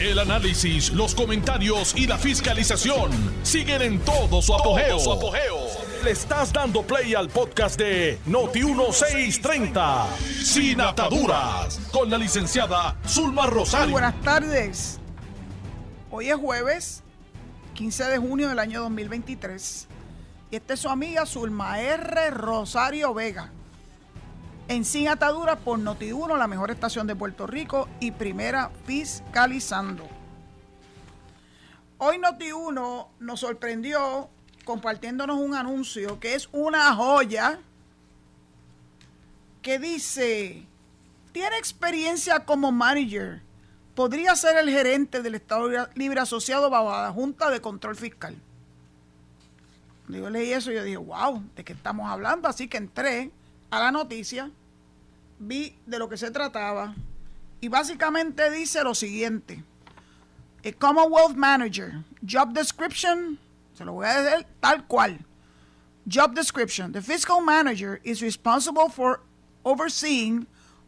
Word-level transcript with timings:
El 0.00 0.20
análisis, 0.20 0.92
los 0.92 1.12
comentarios 1.12 1.92
y 1.96 2.06
la 2.06 2.16
fiscalización 2.18 3.10
siguen 3.42 3.82
en 3.82 3.98
todo 3.98 4.40
su 4.40 4.54
apogeo. 4.54 4.96
Le 6.04 6.12
estás 6.12 6.52
dando 6.52 6.82
play 6.82 7.14
al 7.14 7.28
podcast 7.28 7.76
de 7.76 8.16
Noti1630, 8.28 10.06
Sin 10.44 10.80
Ataduras, 10.80 11.80
con 11.90 12.08
la 12.10 12.16
licenciada 12.16 12.96
Zulma 13.08 13.46
Rosario. 13.46 13.90
buenas 13.90 14.14
tardes. 14.22 15.00
Hoy 16.12 16.30
es 16.30 16.36
jueves, 16.36 17.02
15 17.74 18.04
de 18.04 18.18
junio 18.18 18.48
del 18.50 18.60
año 18.60 18.82
2023. 18.82 19.88
Y 20.52 20.56
esta 20.56 20.74
es 20.74 20.80
su 20.80 20.88
amiga 20.88 21.26
Zulma 21.26 21.80
R. 21.80 22.30
Rosario 22.30 23.14
Vega. 23.14 23.52
En 24.68 24.84
Sin 24.84 25.08
Ataduras 25.08 25.58
por 25.58 25.78
Noti1, 25.78 26.36
la 26.36 26.46
mejor 26.46 26.70
estación 26.70 27.06
de 27.06 27.16
Puerto 27.16 27.46
Rico 27.46 27.88
y 28.00 28.10
primera 28.10 28.70
fiscalizando. 28.84 30.06
Hoy 31.96 32.18
Noti1 32.18 33.06
nos 33.18 33.40
sorprendió 33.40 34.28
compartiéndonos 34.66 35.38
un 35.38 35.54
anuncio 35.54 36.20
que 36.20 36.34
es 36.34 36.50
una 36.52 36.94
joya 36.94 37.60
que 39.62 39.78
dice, 39.78 40.66
tiene 41.32 41.56
experiencia 41.56 42.44
como 42.44 42.70
manager, 42.70 43.40
podría 43.94 44.36
ser 44.36 44.58
el 44.58 44.68
gerente 44.68 45.22
del 45.22 45.36
Estado 45.36 45.88
Libre 45.94 46.20
Asociado 46.20 46.68
bajo 46.68 46.90
la 46.90 47.10
Junta 47.10 47.48
de 47.48 47.62
Control 47.62 47.96
Fiscal. 47.96 48.36
Yo 50.08 50.28
leí 50.28 50.52
eso 50.52 50.70
yo 50.70 50.84
dije, 50.84 50.98
wow, 50.98 51.42
¿de 51.56 51.64
qué 51.64 51.72
estamos 51.72 52.06
hablando? 52.10 52.48
Así 52.48 52.68
que 52.68 52.76
entré 52.76 53.30
a 53.70 53.78
la 53.78 53.90
noticia, 53.90 54.50
vi 55.38 55.76
de 55.86 55.98
lo 55.98 56.08
que 56.08 56.16
se 56.16 56.30
trataba 56.30 56.94
y 57.60 57.68
básicamente 57.68 58.50
dice 58.50 58.82
lo 58.82 58.94
siguiente. 58.94 59.62
A 60.64 60.72
Commonwealth 60.72 61.36
Manager, 61.36 62.04
Job 62.26 62.52
Description, 62.52 63.38
se 63.74 63.84
lo 63.84 63.92
voy 63.92 64.06
a 64.06 64.22
decir 64.22 64.46
tal 64.60 64.86
cual. 64.86 65.18
Job 66.06 66.34
Description. 66.34 66.92
The 66.92 67.02
Fiscal 67.02 67.40
Manager 67.40 68.00
is 68.02 68.22
responsible 68.22 68.88
for 68.88 69.20
overseeing 69.64 70.46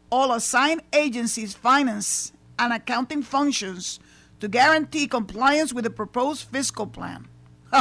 all 0.09 0.33
assigned 0.33 0.81
agencies' 0.91 1.53
finance 1.53 2.33
and 2.57 2.73
accounting 2.73 3.21
functions 3.21 3.99
to 4.39 4.47
guarantee 4.47 5.07
compliance 5.07 5.71
with 5.73 5.83
the 5.83 5.89
proposed 5.89 6.47
fiscal 6.49 6.87
plan. 6.87 7.27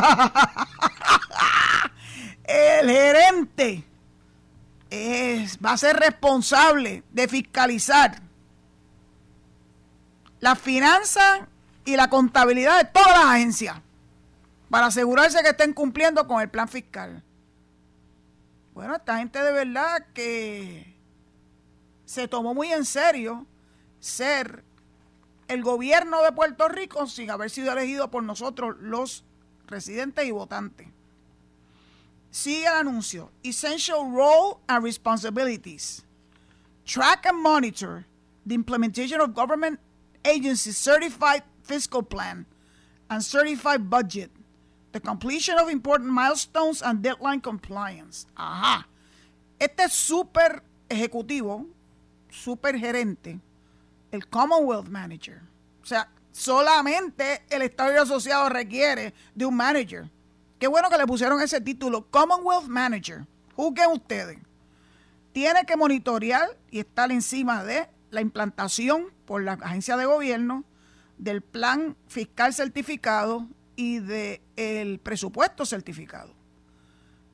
El 2.45 2.87
gerente 2.87 3.85
es, 4.91 5.59
va 5.65 5.73
a 5.73 5.79
ser 5.79 5.97
responsable 5.97 7.05
de 7.13 7.29
fiscalizar 7.29 8.21
la 10.41 10.57
finanza 10.57 11.49
y 11.85 11.97
la 11.97 12.11
contabilidad 12.11 12.79
de 12.79 12.91
todas 12.91 13.13
las 13.13 13.27
agencias 13.27 13.77
para 14.69 14.87
asegurarse 14.87 15.43
que 15.43 15.51
estén 15.51 15.73
cumpliendo 15.73 16.27
con 16.27 16.41
el 16.41 16.49
plan 16.49 16.69
fiscal. 16.69 17.23
Bueno, 18.73 18.97
esta 18.97 19.19
gente 19.19 19.43
de 19.43 19.53
verdad 19.53 20.07
que 20.15 20.97
se 22.05 22.29
tomó 22.29 22.55
muy 22.55 22.73
en 22.73 22.85
serio 22.85 23.47
ser 23.99 24.65
el 25.49 25.63
gobierno 25.63 26.23
de 26.23 26.33
Puerto 26.33 26.69
Rico 26.69 27.07
sin 27.07 27.31
haber 27.31 27.51
sido 27.51 27.73
elegido 27.73 28.11
por 28.11 28.23
nosotros 28.23 28.77
los 28.81 29.25
residentes 29.67 30.25
y 30.27 30.31
votantes. 30.31 30.89
Sigue 32.31 32.67
el 32.67 32.87
anuncio. 32.87 33.31
Essential 33.45 34.11
role 34.11 34.61
and 34.69 34.85
responsibilities. 34.85 36.05
Track 36.85 37.27
and 37.27 37.43
monitor 37.43 38.07
the 38.47 38.55
implementation 38.55 39.21
of 39.21 39.35
government 39.35 39.79
agency 40.25 40.73
certified 40.73 41.43
fiscal 41.63 42.03
plan 42.03 42.47
and 43.09 43.23
certified 43.23 43.91
budget. 43.91 44.31
The 44.93 45.01
completion 45.01 45.59
of 45.59 45.69
important 45.69 46.11
milestones 46.11 46.83
and 46.83 47.03
deadline 47.03 47.41
compliance. 47.41 48.27
Ajá. 48.37 48.87
Este 49.59 49.89
super 49.89 50.63
ejecutivo, 50.89 51.67
super 52.31 52.77
gerente, 52.77 53.39
el 54.11 54.23
Commonwealth 54.23 54.89
Manager. 54.89 55.43
O 55.83 55.87
sea, 55.87 56.09
solamente 56.33 57.43
el 57.51 57.63
Estado 57.63 58.03
Asociado 58.03 58.49
requiere 58.49 59.13
de 59.35 59.45
un 59.45 59.57
manager 59.57 60.11
Qué 60.61 60.67
bueno 60.67 60.91
que 60.91 60.99
le 60.99 61.07
pusieron 61.07 61.41
ese 61.41 61.63
título, 61.63 62.11
Commonwealth 62.11 62.69
Manager. 62.69 63.27
Juzguen 63.57 63.93
ustedes. 63.93 64.39
Tiene 65.33 65.65
que 65.65 65.75
monitorear 65.75 66.51
y 66.71 66.81
estar 66.81 67.11
encima 67.11 67.65
de 67.65 67.89
la 68.11 68.21
implantación 68.21 69.07
por 69.25 69.43
la 69.43 69.55
agencia 69.55 69.97
de 69.97 70.05
gobierno 70.05 70.65
del 71.17 71.41
plan 71.41 71.97
fiscal 72.09 72.53
certificado 72.53 73.49
y 73.75 74.01
del 74.01 75.01
presupuesto 75.03 75.65
certificado. 75.65 76.35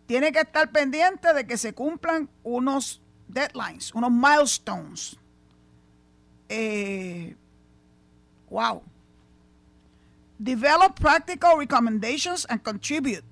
Tiene 0.07 0.31
que 0.31 0.41
estar 0.41 0.71
pendiente 0.71 1.33
de 1.35 1.49
que 1.49 1.59
se 1.59 1.73
cumplan 1.73 2.31
unos 2.45 3.03
deadlines, 3.27 3.93
unos 3.93 4.13
milestones. 4.13 5.19
Eh, 6.49 7.35
wow 8.49 8.85
develop 10.43 11.01
practical 11.01 11.57
recommendations 11.57 12.45
and 12.47 12.63
contribute 12.63 13.25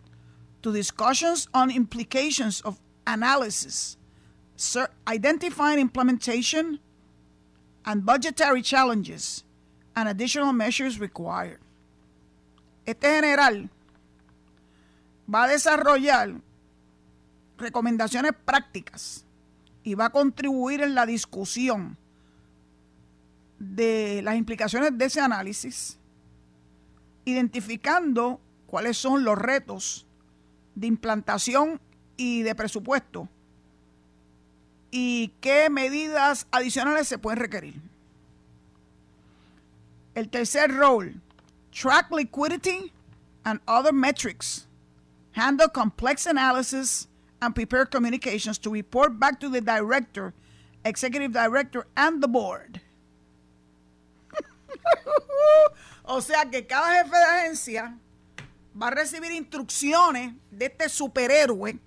to 0.63 0.73
discussions 0.73 1.49
on 1.53 1.71
implications 1.71 2.61
of 2.63 2.81
analysis, 3.07 3.97
identifying 5.07 5.79
implementation 5.79 6.81
and 7.85 8.05
budgetary 8.07 8.63
challenges 8.63 9.45
and 9.95 10.09
additional 10.09 10.53
measures 10.53 10.99
required. 10.99 11.61
Este 12.87 13.03
general 13.03 13.69
va 15.27 15.45
a 15.45 15.49
desarrollar 15.49 16.41
recomendaciones 17.59 18.33
prácticas 18.45 19.25
y 19.83 19.95
va 19.95 20.07
a 20.07 20.11
contribuir 20.11 20.83
en 20.83 20.95
la 20.95 21.07
discusión 21.07 21.97
de 23.59 24.21
las 24.23 24.37
implicaciones 24.37 24.97
de 24.97 25.05
ese 25.05 25.21
análisis 25.21 25.99
identificando 27.25 28.41
cuáles 28.67 28.97
son 28.99 29.25
los 29.25 29.39
retos 29.39 30.07
de 30.75 30.87
implantación 30.87 31.81
y 32.17 32.43
de 32.43 32.55
presupuesto 32.55 33.29
y 34.91 35.33
qué 35.41 35.69
medidas 35.71 36.47
adicionales 36.53 37.09
se 37.09 37.19
pueden 37.19 37.41
requerir. 37.41 37.75
El 40.15 40.29
tercer 40.29 40.71
role, 40.73 41.15
track 41.73 42.13
liquidity 42.13 42.93
and 43.45 43.61
other 43.67 43.93
metrics, 43.93 44.69
handle 45.33 45.69
complex 45.69 46.27
analysis 46.27 47.09
and 47.43 47.57
prepare 47.57 47.87
communications 47.87 48.57
to 48.59 48.71
report 48.71 49.19
back 49.19 49.41
to 49.41 49.49
the 49.49 49.61
director, 49.61 50.33
executive 50.85 51.33
director, 51.33 51.87
and 51.97 52.23
the 52.23 52.29
board. 52.29 52.81
O 56.07 56.21
sea 56.21 56.51
que 56.51 56.67
cada 56.67 57.03
jefe 57.03 57.17
de 57.17 57.25
agencia 57.25 57.99
va 58.81 58.89
a 58.89 58.91
recibir 58.91 59.33
instrucciones 59.33 60.35
de 60.51 60.67
este 60.67 60.89
superhéroe 60.89 61.79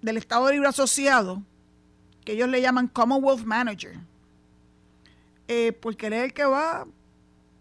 del 0.00 0.16
Estado 0.18 0.52
Libre 0.52 0.68
Asociado, 0.68 1.42
que 2.24 2.32
ellos 2.32 2.48
le 2.48 2.60
llaman 2.60 2.86
Commonwealth 2.86 3.44
Manager, 3.44 3.98
eh, 5.48 5.72
porque 5.72 6.06
él 6.06 6.12
es 6.12 6.24
el 6.24 6.32
que 6.32 6.44
va 6.44 6.86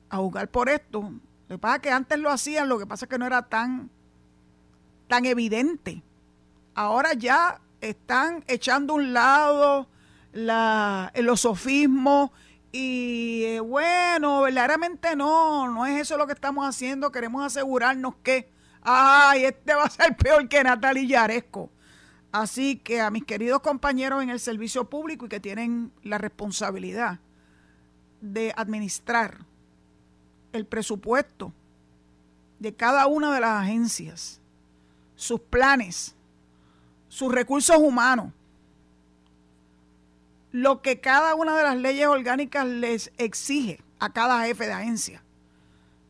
a 0.09 0.17
jugar 0.17 0.47
por 0.49 0.69
esto. 0.69 1.11
Lo 1.47 1.55
que 1.55 1.57
pasa 1.57 1.75
es 1.77 1.81
que 1.81 1.91
antes 1.91 2.19
lo 2.19 2.29
hacían, 2.29 2.69
lo 2.69 2.77
que 2.77 2.85
pasa 2.85 3.05
es 3.05 3.09
que 3.09 3.17
no 3.17 3.25
era 3.25 3.41
tan, 3.41 3.89
tan 5.07 5.25
evidente. 5.25 6.03
Ahora 6.75 7.13
ya 7.13 7.61
están 7.81 8.43
echando 8.47 8.93
a 8.93 8.97
un 8.97 9.13
lado 9.13 9.87
la, 10.33 11.11
los 11.15 11.41
sofismos 11.41 12.31
y 12.75 13.43
eh, 13.45 13.59
bueno, 13.59 14.41
verdaderamente 14.41 15.15
no, 15.15 15.69
no 15.69 15.85
es 15.85 16.01
eso 16.01 16.17
lo 16.17 16.25
que 16.25 16.33
estamos 16.33 16.67
haciendo. 16.67 17.11
Queremos 17.11 17.45
asegurarnos 17.45 18.15
que, 18.23 18.49
ay, 18.81 19.45
este 19.45 19.75
va 19.75 19.83
a 19.83 19.89
ser 19.91 20.17
peor 20.17 20.49
que 20.49 20.63
Natalia 20.63 21.03
Yaresco. 21.03 21.69
Así 22.31 22.77
que 22.77 22.99
a 22.99 23.11
mis 23.11 23.25
queridos 23.25 23.61
compañeros 23.61 24.23
en 24.23 24.31
el 24.31 24.39
servicio 24.39 24.89
público 24.89 25.27
y 25.27 25.29
que 25.29 25.39
tienen 25.39 25.91
la 26.01 26.17
responsabilidad 26.17 27.19
de 28.21 28.51
administrar 28.57 29.45
el 30.51 30.65
presupuesto 30.65 31.53
de 32.57 32.73
cada 32.73 33.05
una 33.05 33.31
de 33.35 33.39
las 33.39 33.61
agencias, 33.61 34.41
sus 35.15 35.39
planes, 35.39 36.15
sus 37.07 37.31
recursos 37.31 37.77
humanos, 37.77 38.33
lo 40.53 40.83
que 40.83 41.01
cada 41.01 41.33
una 41.33 41.57
de 41.57 41.63
las 41.63 41.75
leyes 41.75 42.05
orgánicas 42.05 42.65
les 42.67 43.11
exige 43.17 43.81
a 43.99 44.13
cada 44.13 44.45
jefe 44.45 44.67
de 44.67 44.73
agencia. 44.73 45.23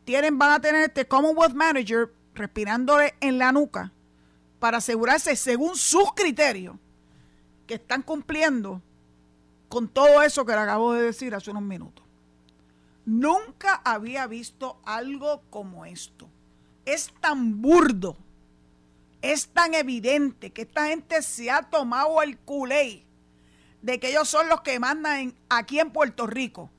Tienen, 0.04 0.38
van 0.38 0.51
a 0.51 0.60
tener 0.60 0.84
este 0.84 1.07
Commonwealth 1.07 1.56
Manager 1.56 2.13
respirándole 2.36 3.16
en 3.22 3.38
la 3.38 3.54
nuca 3.54 3.94
para 4.60 4.80
asegurarse, 4.80 5.38
según 5.38 5.78
sus 5.78 6.12
criterios, 6.13 6.75
que 7.66 7.75
están 7.75 8.01
cumpliendo 8.01 8.81
con 9.69 9.88
todo 9.88 10.22
eso 10.22 10.45
que 10.45 10.51
le 10.51 10.60
acabo 10.60 10.92
de 10.92 11.04
decir 11.04 11.34
hace 11.34 11.51
unos 11.51 11.63
minutos. 11.63 12.04
Nunca 13.06 13.81
había 13.86 14.28
visto 14.28 14.78
algo 14.84 15.42
como 15.50 15.86
esto. 15.86 16.30
Es 16.86 17.13
tan 17.22 17.62
burdo, 17.62 18.18
es 19.22 19.48
tan 19.48 19.74
evidente 19.74 20.51
que 20.51 20.63
esta 20.63 20.88
gente 20.88 21.22
se 21.22 21.50
ha 21.50 21.62
tomado 21.62 22.22
el 22.22 22.38
culé 22.40 23.06
de 23.83 24.00
que 24.00 24.09
ellos 24.09 24.30
son 24.30 24.47
los 24.47 24.62
que 24.62 24.80
mandan 24.80 25.35
aquí 25.50 25.80
en 25.80 25.91
Puerto 25.91 26.25
Rico. 26.25 26.71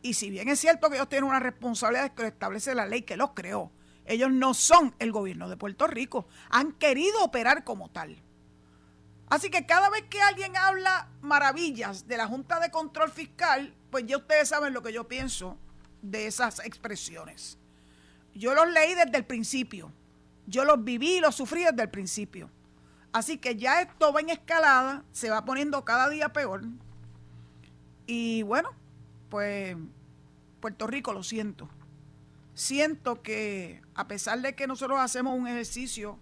Y 0.00 0.14
si 0.14 0.30
bien 0.30 0.48
es 0.48 0.60
cierto 0.60 0.88
que 0.88 0.94
ellos 0.94 1.08
tienen 1.08 1.28
una 1.28 1.40
responsabilidad 1.40 2.14
que 2.14 2.28
establece 2.28 2.74
la 2.74 2.86
ley 2.86 3.02
que 3.02 3.16
los 3.16 3.32
creó, 3.32 3.72
ellos 4.04 4.30
no 4.30 4.54
son 4.54 4.94
el 5.00 5.10
gobierno 5.10 5.48
de 5.48 5.56
Puerto 5.56 5.88
Rico. 5.88 6.28
Han 6.50 6.72
querido 6.72 7.22
operar 7.24 7.64
como 7.64 7.90
tal. 7.90 8.22
Así 9.28 9.50
que 9.50 9.66
cada 9.66 9.90
vez 9.90 10.04
que 10.08 10.22
alguien 10.22 10.56
habla 10.56 11.08
maravillas 11.20 12.06
de 12.06 12.16
la 12.16 12.28
Junta 12.28 12.60
de 12.60 12.70
Control 12.70 13.10
Fiscal, 13.10 13.74
pues 13.90 14.06
ya 14.06 14.18
ustedes 14.18 14.48
saben 14.48 14.72
lo 14.72 14.84
que 14.84 14.92
yo 14.92 15.08
pienso 15.08 15.58
de 16.00 16.28
esas 16.28 16.60
expresiones. 16.60 17.58
Yo 18.36 18.54
los 18.54 18.70
leí 18.70 18.94
desde 18.94 19.16
el 19.16 19.26
principio. 19.26 19.90
Yo 20.46 20.64
los 20.64 20.84
viví 20.84 21.16
y 21.16 21.20
los 21.20 21.34
sufrí 21.34 21.64
desde 21.64 21.82
el 21.82 21.90
principio. 21.90 22.50
Así 23.16 23.38
que 23.38 23.56
ya 23.56 23.80
esto 23.80 24.12
va 24.12 24.20
en 24.20 24.28
escalada, 24.28 25.02
se 25.10 25.30
va 25.30 25.42
poniendo 25.46 25.86
cada 25.86 26.10
día 26.10 26.34
peor. 26.34 26.64
Y 28.06 28.42
bueno, 28.42 28.68
pues 29.30 29.74
Puerto 30.60 30.86
Rico 30.86 31.14
lo 31.14 31.22
siento. 31.22 31.66
Siento 32.52 33.22
que 33.22 33.80
a 33.94 34.06
pesar 34.06 34.42
de 34.42 34.54
que 34.54 34.66
nosotros 34.66 35.00
hacemos 35.00 35.34
un 35.34 35.48
ejercicio 35.48 36.18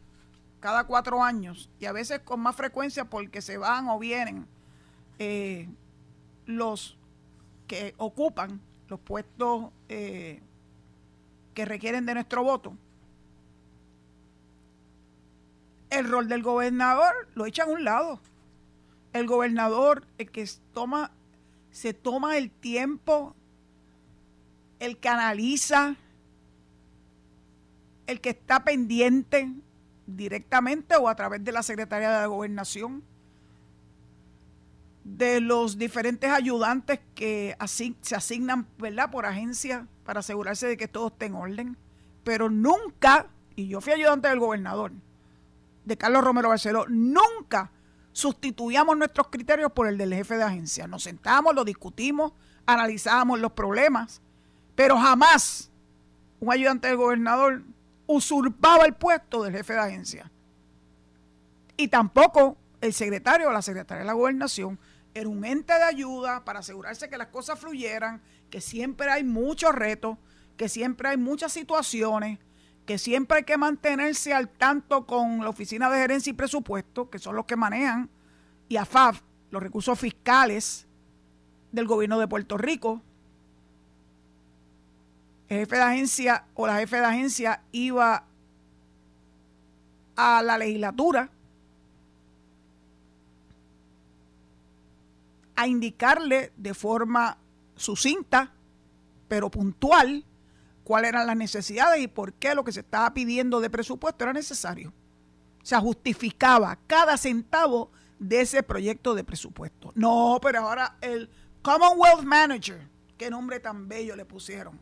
cada 0.61 0.85
cuatro 0.85 1.25
años 1.25 1.69
y 1.81 1.87
a 1.87 1.93
veces 1.93 2.21
con 2.21 2.39
más 2.39 2.55
frecuencia 2.55 3.07
porque 3.07 3.43
se 3.43 3.59
van 3.59 3.89
o 3.89 3.99
vienen 3.99 4.47
eh, 5.19 5.69
los 6.47 6.97
que 7.67 7.95
ocupan 7.97 8.61
los 8.87 9.01
puestos 9.01 9.73
eh, 9.89 10.41
que 11.55 11.65
requieren 11.65 12.07
de 12.07 12.15
nuestro 12.15 12.45
voto, 12.45 12.77
el 15.95 16.09
rol 16.09 16.29
del 16.29 16.43
gobernador 16.43 17.15
lo 17.35 17.47
echan 17.47 17.69
a 17.69 17.73
un 17.73 17.85
lado. 17.85 18.21
El 19.13 19.27
gobernador, 19.27 20.07
el 20.19 20.31
que 20.31 20.49
toma, 20.73 21.13
se 21.71 21.95
toma 21.95 22.37
el 22.37 22.51
tiempo, 22.51 23.35
el 24.81 24.99
que 24.99 25.09
analiza, 25.09 25.97
el 28.07 28.21
que 28.21 28.31
está 28.31 28.65
pendiente 28.65 29.51
directamente 30.07 30.97
o 30.97 31.09
a 31.09 31.15
través 31.15 31.43
de 31.45 31.53
la 31.53 31.63
Secretaría 31.63 32.11
de 32.11 32.21
la 32.21 32.27
Gobernación, 32.27 33.03
de 35.05 35.41
los 35.41 35.79
diferentes 35.79 36.31
ayudantes 36.31 36.99
que 37.15 37.57
se 38.01 38.17
asignan 38.17 38.67
¿verdad? 38.79 39.11
por 39.11 39.27
agencia 39.27 39.87
para 40.05 40.21
asegurarse 40.21 40.67
de 40.67 40.77
que 40.77 40.89
todo 40.89 41.09
esté 41.09 41.27
en 41.27 41.35
orden. 41.35 41.77
Pero 42.25 42.51
nunca, 42.51 43.27
y 43.55 43.69
yo 43.69 43.81
fui 43.81 43.93
ayudante 43.93 44.29
del 44.29 44.41
gobernador, 44.41 44.93
de 45.85 45.97
Carlos 45.97 46.25
Romero 46.25 46.49
Barceló, 46.49 46.87
nunca 46.89 47.71
sustituíamos 48.13 48.97
nuestros 48.97 49.29
criterios 49.29 49.73
por 49.73 49.89
el 49.89 49.99
del 49.99 50.15
jefe 50.15 50.37
de 50.37 50.45
agencia. 50.45 50.87
Nos 50.87 51.03
sentamos, 51.03 51.55
lo 51.55 51.65
discutimos, 51.65 52.33
analizábamos 52.67 53.41
los 53.41 53.53
problemas, 53.53 54.23
pero 54.75 54.97
jamás 54.97 55.71
un 56.41 56.53
ayudante 56.53 56.89
del 56.89 56.97
gobernador 56.97 57.63
usurpaba 58.07 58.85
el 58.85 58.95
puesto 58.95 59.43
del 59.43 59.55
jefe 59.55 59.73
de 59.73 59.81
agencia. 59.81 60.31
Y 61.77 61.89
tampoco 61.89 62.57
el 62.81 62.93
secretario 62.93 63.49
o 63.49 63.53
la 63.53 63.63
secretaria 63.63 64.03
de 64.03 64.07
la 64.07 64.13
gobernación 64.13 64.79
era 65.15 65.29
un 65.29 65.45
ente 65.45 65.73
de 65.73 65.83
ayuda 65.83 66.45
para 66.45 66.61
asegurarse 66.61 67.09
que 67.09 67.19
las 67.19 67.29
cosas 67.29 67.59
fluyeran, 67.59 68.21
que 68.51 68.61
siempre 68.61 69.11
hay 69.11 69.25
muchos 69.25 69.75
retos, 69.75 70.19
que 70.57 70.69
siempre 70.69 71.09
hay 71.09 71.17
muchas 71.17 71.53
situaciones, 71.53 72.39
que 72.87 72.99
siempre 72.99 73.39
hay 73.39 73.45
que 73.45 73.57
mantenerse 73.57 74.35
al 74.35 74.49
tanto 74.49 75.07
con 75.07 75.41
la 75.41 75.49
Oficina 75.49 75.89
de 75.91 75.99
Gerencia 75.99 76.31
y 76.31 76.35
Presupuesto, 76.35 77.09
que 77.09 77.19
son 77.19 77.37
los 77.37 77.47
que 77.47 77.57
manejan, 77.57 78.11
y 78.69 78.77
AFAF, 78.77 79.23
los 79.51 79.63
recursos 79.63 79.99
fiscales 79.99 80.87
del 81.73 81.87
gobierno 81.87 82.19
de 82.19 82.29
Puerto 82.29 82.59
Rico, 82.59 83.01
el 85.49 85.61
jefe 85.61 85.77
de 85.77 85.83
agencia 85.83 86.45
o 86.55 86.67
la 86.67 86.79
jefe 86.79 86.97
de 86.97 87.05
agencia 87.05 87.63
iba 87.73 88.25
a 90.17 90.43
la 90.43 90.59
legislatura 90.59 91.31
a 95.57 95.67
indicarle 95.67 96.53
de 96.57 96.75
forma 96.75 97.37
sucinta, 97.77 98.53
pero 99.29 99.51
puntual, 99.51 100.25
cuáles 100.85 101.09
eran 101.09 101.27
las 101.27 101.37
necesidades 101.37 102.01
y 102.03 102.09
por 102.09 102.35
qué 102.35 102.55
lo 102.55 102.63
que 102.63 102.73
se 102.73 102.81
estaba 102.81 103.13
pidiendo 103.13 103.61
de 103.61 103.71
presupuesto 103.71 104.25
era 104.25 104.33
necesario. 104.33 104.93
Se 105.63 105.77
justificaba 105.77 106.79
cada 106.87 107.17
centavo 107.17 107.91
de 108.19 108.43
ese 108.43 108.63
proyecto 108.63 109.15
de 109.15 109.25
presupuesto. 109.25 109.93
No, 109.95 110.39
pero 110.41 110.61
ahora 110.61 110.97
el 111.01 111.29
Commonwealth 111.63 112.23
Manager, 112.25 112.87
qué 113.17 113.31
nombre 113.31 113.59
tan 113.61 113.89
bello 113.89 114.15
le 114.15 114.25
pusieron 114.25 114.79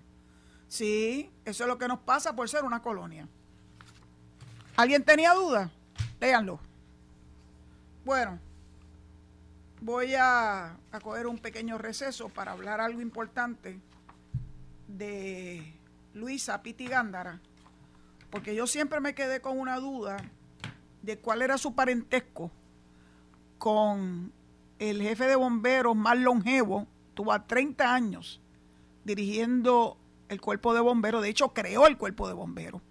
Sí, 0.72 1.30
eso 1.44 1.64
es 1.64 1.68
lo 1.68 1.76
que 1.76 1.86
nos 1.86 1.98
pasa 1.98 2.34
por 2.34 2.48
ser 2.48 2.64
una 2.64 2.80
colonia. 2.80 3.28
¿Alguien 4.74 5.04
tenía 5.04 5.34
duda? 5.34 5.70
Léanlo. 6.18 6.58
Bueno, 8.06 8.38
voy 9.82 10.14
a, 10.14 10.78
a 10.90 11.00
coger 11.02 11.26
un 11.26 11.36
pequeño 11.36 11.76
receso 11.76 12.30
para 12.30 12.52
hablar 12.52 12.80
algo 12.80 13.02
importante 13.02 13.78
de 14.88 15.74
Luisa 16.14 16.62
Piti 16.62 16.86
Gándara, 16.86 17.40
porque 18.30 18.54
yo 18.54 18.66
siempre 18.66 19.00
me 19.00 19.14
quedé 19.14 19.40
con 19.40 19.58
una 19.58 19.78
duda 19.78 20.16
de 21.02 21.18
cuál 21.18 21.42
era 21.42 21.58
su 21.58 21.74
parentesco 21.74 22.50
con 23.58 24.32
el 24.78 25.00
jefe 25.02 25.26
de 25.26 25.36
bomberos 25.36 25.96
más 25.96 26.18
longevo, 26.18 26.86
tuvo 27.14 27.40
30 27.40 27.94
años 27.94 28.40
dirigiendo 29.04 29.96
el 30.28 30.40
cuerpo 30.40 30.74
de 30.74 30.80
bomberos, 30.80 31.22
de 31.22 31.28
hecho 31.28 31.52
creó 31.52 31.86
el 31.86 31.96
cuerpo 31.96 32.26
de 32.28 32.34
bomberos, 32.34 32.82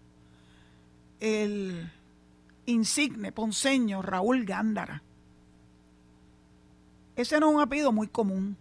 el 1.20 1.92
insigne 2.66 3.32
ponceño 3.32 4.02
Raúl 4.02 4.46
Gándara. 4.46 5.04
Ese 7.16 7.40
no 7.40 7.50
es 7.50 7.56
un 7.56 7.62
apellido 7.62 7.92
muy 7.92 8.08
común. 8.08 8.58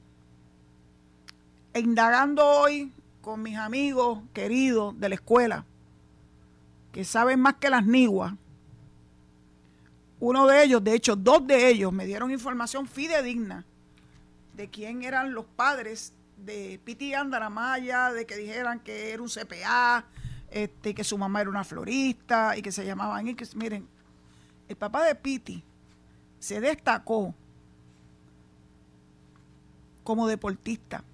E 1.72 1.80
indagando 1.80 2.44
hoy 2.44 2.92
con 3.20 3.43
mis 3.43 3.56
amigos 3.56 4.20
queridos 4.32 4.98
de 4.98 5.08
la 5.08 5.15
escuela, 5.15 5.65
que 6.93 7.05
saben 7.05 7.41
más 7.41 7.55
que 7.55 7.70
las 7.70 7.86
niguas, 7.86 8.34
uno 10.19 10.46
de 10.46 10.62
ellos, 10.62 10.84
de 10.84 10.94
hecho 10.94 11.17
dos 11.17 11.46
de 11.46 11.69
ellos, 11.69 11.93
me 11.93 12.05
dieron 12.05 12.31
información 12.31 12.86
fidedigna 12.86 13.65
de 14.55 14.69
quién 14.69 15.03
eran 15.03 15.32
los 15.32 15.46
padres 15.46 16.12
de 16.36 16.79
Piti 16.84 17.10
Gándara 17.10 17.48
Maya, 17.48 18.12
de 18.12 18.27
que 18.27 18.36
dijeran 18.36 18.81
que 18.81 19.12
era 19.12 19.22
un 19.22 19.29
CPA, 19.29 20.05
este, 20.50 20.94
que 20.94 21.05
su 21.05 21.17
mamá 21.17 21.41
era 21.41 21.50
una 21.50 21.65
florista 21.65 22.56
y 22.56 22.62
que 22.62 22.72
se 22.72 22.84
llamaban 22.84 23.29
y 23.29 23.34
que 23.34 23.46
miren, 23.55 23.86
el 24.69 24.77
papá 24.77 25.05
de 25.05 25.15
Piti 25.15 25.62
se 26.39 26.60
destacó 26.60 27.34
como 30.05 30.27
deportista. 30.27 31.05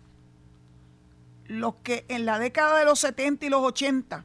Los 1.48 1.76
que 1.76 2.04
en 2.08 2.26
la 2.26 2.38
década 2.38 2.78
de 2.78 2.84
los 2.84 2.98
70 3.00 3.46
y 3.46 3.48
los 3.48 3.62
80 3.62 4.24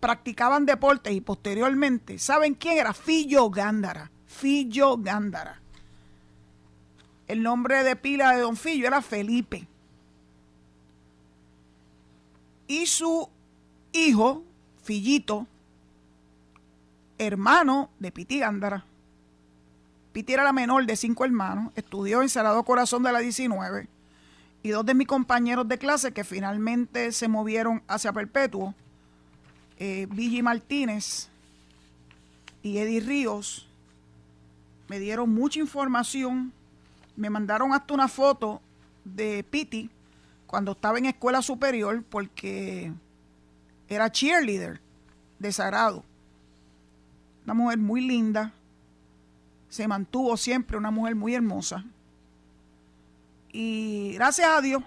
practicaban 0.00 0.66
deportes 0.66 1.12
y 1.12 1.20
posteriormente, 1.20 2.18
¿saben 2.18 2.54
quién 2.54 2.78
era? 2.78 2.92
Fillo 2.92 3.50
Gándara. 3.50 4.10
Fillo 4.26 4.96
Gándara 4.98 5.62
el 7.32 7.42
nombre 7.42 7.82
de 7.82 7.96
pila 7.96 8.32
de 8.32 8.42
Don 8.42 8.56
Fillo 8.56 8.86
era 8.86 9.00
Felipe. 9.00 9.66
Y 12.66 12.84
su 12.84 13.28
hijo, 13.92 14.44
Fillito, 14.82 15.46
hermano 17.16 17.88
de 17.98 18.12
Piti 18.12 18.40
Gándara. 18.40 18.84
Piti 20.12 20.34
era 20.34 20.44
la 20.44 20.52
menor 20.52 20.84
de 20.84 20.94
cinco 20.94 21.24
hermanos, 21.24 21.72
estudió 21.74 22.20
en 22.20 22.28
Salado 22.28 22.62
Corazón 22.64 23.02
de 23.02 23.12
la 23.12 23.20
19 23.20 23.88
y 24.62 24.70
dos 24.70 24.86
de 24.86 24.94
mis 24.94 25.06
compañeros 25.06 25.68
de 25.68 25.78
clase 25.78 26.12
que 26.12 26.24
finalmente 26.24 27.12
se 27.12 27.28
movieron 27.28 27.82
hacia 27.88 28.12
Perpetuo, 28.12 28.74
eh, 29.78 30.06
Martínez 30.42 31.28
y 32.62 32.78
Eddie 32.78 33.00
Ríos, 33.00 33.68
me 34.88 34.98
dieron 34.98 35.32
mucha 35.34 35.58
información 35.58 36.52
me 37.16 37.30
mandaron 37.30 37.72
hasta 37.72 37.94
una 37.94 38.08
foto 38.08 38.60
de 39.04 39.44
Piti 39.44 39.90
cuando 40.46 40.72
estaba 40.72 40.98
en 40.98 41.06
escuela 41.06 41.42
superior 41.42 42.02
porque 42.08 42.92
era 43.88 44.10
cheerleader 44.10 44.80
de 45.38 45.52
Sagrado. 45.52 46.04
Una 47.44 47.54
mujer 47.54 47.78
muy 47.78 48.00
linda, 48.02 48.52
se 49.68 49.88
mantuvo 49.88 50.36
siempre 50.36 50.76
una 50.76 50.90
mujer 50.90 51.14
muy 51.14 51.34
hermosa. 51.34 51.84
Y 53.52 54.12
gracias 54.14 54.48
a 54.48 54.60
Dios, 54.62 54.82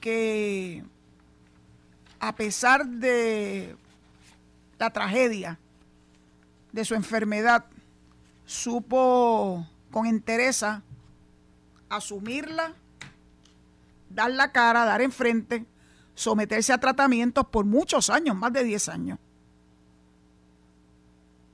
que 0.00 0.82
a 2.18 2.34
pesar 2.34 2.86
de 2.86 3.76
la 4.78 4.90
tragedia 4.90 5.58
de 6.72 6.84
su 6.84 6.94
enfermedad, 6.94 7.66
supo 8.46 9.66
con 9.90 10.06
entereza 10.06 10.82
asumirla, 11.88 12.74
dar 14.08 14.30
la 14.30 14.52
cara, 14.52 14.84
dar 14.84 15.02
enfrente, 15.02 15.66
someterse 16.14 16.72
a 16.72 16.78
tratamientos 16.78 17.46
por 17.46 17.64
muchos 17.64 18.08
años, 18.10 18.36
más 18.36 18.52
de 18.52 18.64
10 18.64 18.88
años, 18.88 19.18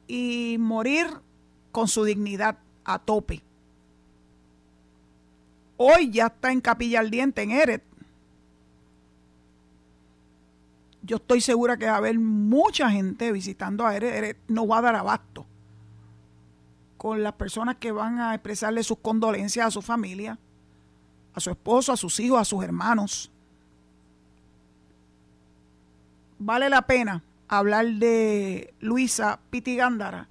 y 0.06 0.56
morir 0.58 1.06
con 1.72 1.88
su 1.88 2.04
dignidad 2.04 2.58
a 2.84 2.98
tope. 2.98 3.42
Hoy 5.76 6.10
ya 6.10 6.26
está 6.26 6.52
en 6.52 6.60
Capilla 6.60 7.00
Ardiente, 7.00 7.42
en 7.42 7.50
Eret. 7.50 7.82
Yo 11.02 11.16
estoy 11.16 11.40
segura 11.40 11.76
que 11.76 11.86
va 11.86 11.92
a 11.92 11.96
haber 11.98 12.18
mucha 12.18 12.90
gente 12.90 13.30
visitando 13.30 13.86
a 13.86 13.94
Eret. 13.94 14.14
Eret 14.14 14.38
no 14.48 14.66
va 14.66 14.78
a 14.78 14.82
dar 14.82 14.96
abasto 14.96 15.46
con 16.96 17.22
las 17.22 17.34
personas 17.34 17.76
que 17.76 17.92
van 17.92 18.18
a 18.18 18.34
expresarle 18.34 18.82
sus 18.82 18.98
condolencias 18.98 19.66
a 19.66 19.70
su 19.70 19.82
familia, 19.82 20.38
a 21.34 21.40
su 21.40 21.50
esposo, 21.50 21.92
a 21.92 21.96
sus 21.96 22.18
hijos, 22.20 22.40
a 22.40 22.44
sus 22.44 22.64
hermanos. 22.64 23.30
Vale 26.38 26.68
la 26.68 26.82
pena 26.82 27.22
hablar 27.48 27.86
de 27.86 28.74
Luisa 28.80 29.38
Pitigándara, 29.50 30.28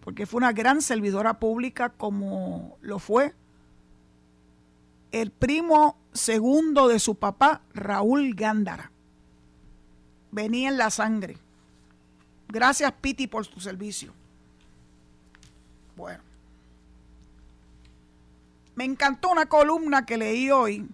porque 0.00 0.26
fue 0.26 0.38
una 0.38 0.52
gran 0.52 0.82
servidora 0.82 1.34
pública 1.34 1.90
como 1.90 2.76
lo 2.80 2.98
fue 2.98 3.34
el 5.14 5.30
primo 5.30 5.96
segundo 6.12 6.88
de 6.88 6.98
su 6.98 7.14
papá, 7.14 7.62
Raúl 7.72 8.34
Gándara. 8.34 8.90
Venía 10.32 10.68
en 10.68 10.76
la 10.76 10.90
sangre. 10.90 11.38
Gracias, 12.48 12.92
Piti, 13.00 13.28
por 13.28 13.46
tu 13.46 13.60
servicio. 13.60 14.12
Bueno. 15.96 16.20
Me 18.74 18.82
encantó 18.84 19.30
una 19.30 19.46
columna 19.46 20.04
que 20.04 20.16
leí 20.16 20.50
hoy 20.50 20.88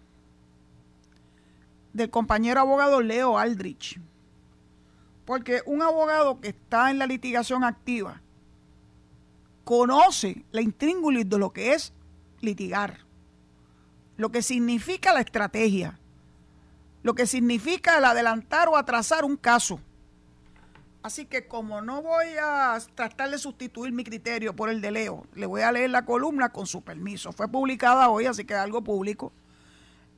del 1.94 2.10
compañero 2.10 2.60
abogado 2.60 3.00
Leo 3.00 3.38
Aldrich. 3.38 3.98
Porque 5.24 5.62
un 5.64 5.80
abogado 5.80 6.42
que 6.42 6.48
está 6.48 6.90
en 6.90 6.98
la 6.98 7.06
litigación 7.06 7.64
activa 7.64 8.20
conoce 9.64 10.44
la 10.52 10.60
intríngulis 10.60 11.26
de 11.26 11.38
lo 11.38 11.54
que 11.54 11.72
es 11.72 11.94
litigar, 12.42 12.98
lo 14.20 14.30
que 14.30 14.42
significa 14.42 15.12
la 15.12 15.20
estrategia, 15.20 15.98
lo 17.02 17.14
que 17.14 17.26
significa 17.26 17.98
el 17.98 18.04
adelantar 18.04 18.68
o 18.68 18.76
atrasar 18.76 19.24
un 19.24 19.36
caso 19.36 19.80
Así 21.02 21.24
que 21.24 21.48
como 21.48 21.80
no 21.80 22.02
voy 22.02 22.26
a 22.42 22.78
tratar 22.94 23.30
de 23.30 23.38
sustituir 23.38 23.90
mi 23.92 24.04
criterio 24.04 24.54
por 24.54 24.68
el 24.68 24.82
de 24.82 24.90
Leo, 24.90 25.26
le 25.34 25.46
voy 25.46 25.62
a 25.62 25.72
leer 25.72 25.88
la 25.90 26.04
columna 26.04 26.50
con 26.50 26.66
su 26.66 26.82
permiso. 26.82 27.32
Fue 27.32 27.48
publicada 27.48 28.10
hoy, 28.10 28.26
así 28.26 28.44
que 28.44 28.52
es 28.52 28.60
algo 28.60 28.84
público, 28.84 29.32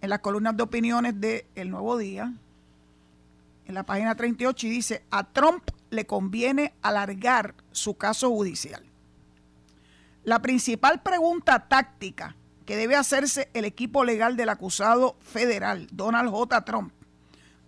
en 0.00 0.10
las 0.10 0.18
columnas 0.18 0.56
de 0.56 0.64
opiniones 0.64 1.20
de 1.20 1.46
El 1.54 1.70
Nuevo 1.70 1.96
Día, 1.96 2.32
en 3.66 3.74
la 3.74 3.84
página 3.84 4.16
38, 4.16 4.66
y 4.66 4.70
dice, 4.70 5.04
a 5.12 5.22
Trump 5.22 5.62
le 5.90 6.04
conviene 6.04 6.74
alargar 6.82 7.54
su 7.70 7.96
caso 7.96 8.28
judicial. 8.30 8.84
La 10.24 10.42
principal 10.42 11.00
pregunta 11.00 11.68
táctica 11.68 12.34
que 12.64 12.76
debe 12.76 12.96
hacerse 12.96 13.48
el 13.54 13.64
equipo 13.64 14.04
legal 14.04 14.36
del 14.36 14.48
acusado 14.48 15.16
federal, 15.20 15.88
Donald 15.92 16.30
J. 16.30 16.64
Trump, 16.64 16.92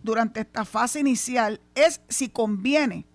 durante 0.02 0.40
esta 0.40 0.64
fase 0.64 1.00
inicial 1.00 1.60
es 1.74 2.00
si 2.08 2.28
conviene 2.28 3.06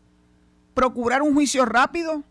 procurar 0.74 1.22
un 1.22 1.34
juicio 1.34 1.66
rápido, 1.66 2.24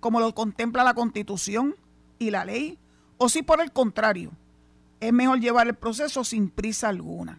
como 0.00 0.20
lo 0.20 0.34
contempla 0.34 0.84
la 0.84 0.94
Constitución 0.94 1.76
y 2.18 2.30
la 2.30 2.44
ley, 2.44 2.78
o 3.18 3.28
si 3.28 3.42
por 3.42 3.60
el 3.60 3.72
contrario, 3.72 4.32
es 5.00 5.12
mejor 5.12 5.40
llevar 5.40 5.66
el 5.66 5.74
proceso 5.74 6.24
sin 6.24 6.48
prisa 6.48 6.88
alguna. 6.88 7.38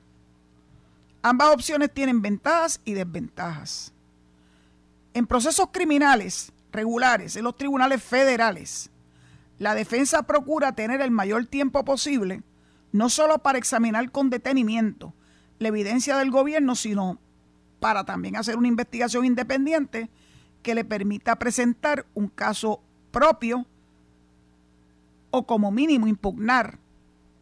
Ambas 1.24 1.50
opciones 1.50 1.93
tienen 1.93 2.22
ventajas 2.22 2.79
y 2.86 2.93
desventajas. 2.93 3.93
En 5.13 5.27
procesos 5.27 5.70
criminales 5.72 6.51
regulares 6.72 7.36
en 7.36 7.43
los 7.43 7.55
tribunales 7.55 8.03
federales, 8.03 8.89
la 9.62 9.75
defensa 9.75 10.24
procura 10.24 10.72
tener 10.72 11.01
el 11.01 11.12
mayor 11.12 11.46
tiempo 11.46 11.86
posible, 11.86 12.41
no 12.91 13.10
solo 13.12 13.44
para 13.44 13.60
examinar 13.60 14.12
con 14.12 14.32
detenimiento, 14.32 15.13
la 15.60 15.68
evidencia 15.68 16.18
del 16.18 16.32
gobierno, 16.32 16.74
sino 16.74 17.20
para 17.80 18.03
también 18.03 18.38
hacer 18.38 18.58
una 18.58 18.70
investigación 18.70 19.24
independiente 19.24 20.10
que 20.63 20.74
le 20.74 20.84
permita 20.84 21.38
presentar 21.38 22.08
un 22.15 22.27
caso 22.27 22.82
propio 23.12 23.68
o 25.30 25.46
como 25.46 25.70
mínimo 25.70 26.08
impugnar 26.08 26.80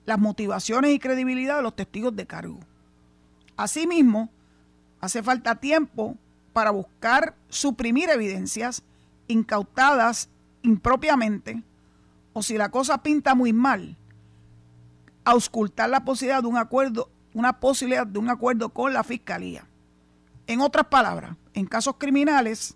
las 0.06 0.20
motivaciones 0.20 0.92
y 0.92 1.00
credibilidad 1.00 1.56
de 1.56 1.64
los 1.64 1.78
testigos 1.78 2.14
de 2.18 2.28
cargo. 2.28 2.60
Asimismo, 3.56 4.30
hace 5.00 5.24
falta 5.24 5.56
tiempo 5.56 6.18
para 6.52 6.72
buscar 6.72 7.34
suprimir 7.48 8.10
evidencias 8.10 8.84
incautadas 9.30 10.28
impropiamente 10.64 11.64
o 12.34 12.44
si 12.44 12.58
la 12.58 12.70
cosa 12.70 13.04
pinta 13.04 13.36
muy 13.36 13.54
mal, 13.54 13.98
auscultar 15.24 15.90
la 15.90 16.06
posibilidad 16.06 16.42
de 16.42 16.48
un 16.48 16.58
acuerdo 16.58 17.12
una 17.34 17.60
posibilidad 17.60 18.08
de 18.08 18.20
un 18.20 18.30
acuerdo 18.30 18.70
con 18.70 18.94
la 18.94 19.04
fiscalía. 19.04 19.66
En 20.48 20.62
otras 20.62 20.88
palabras, 20.88 21.36
en 21.54 21.68
casos 21.68 21.96
criminales 21.98 22.76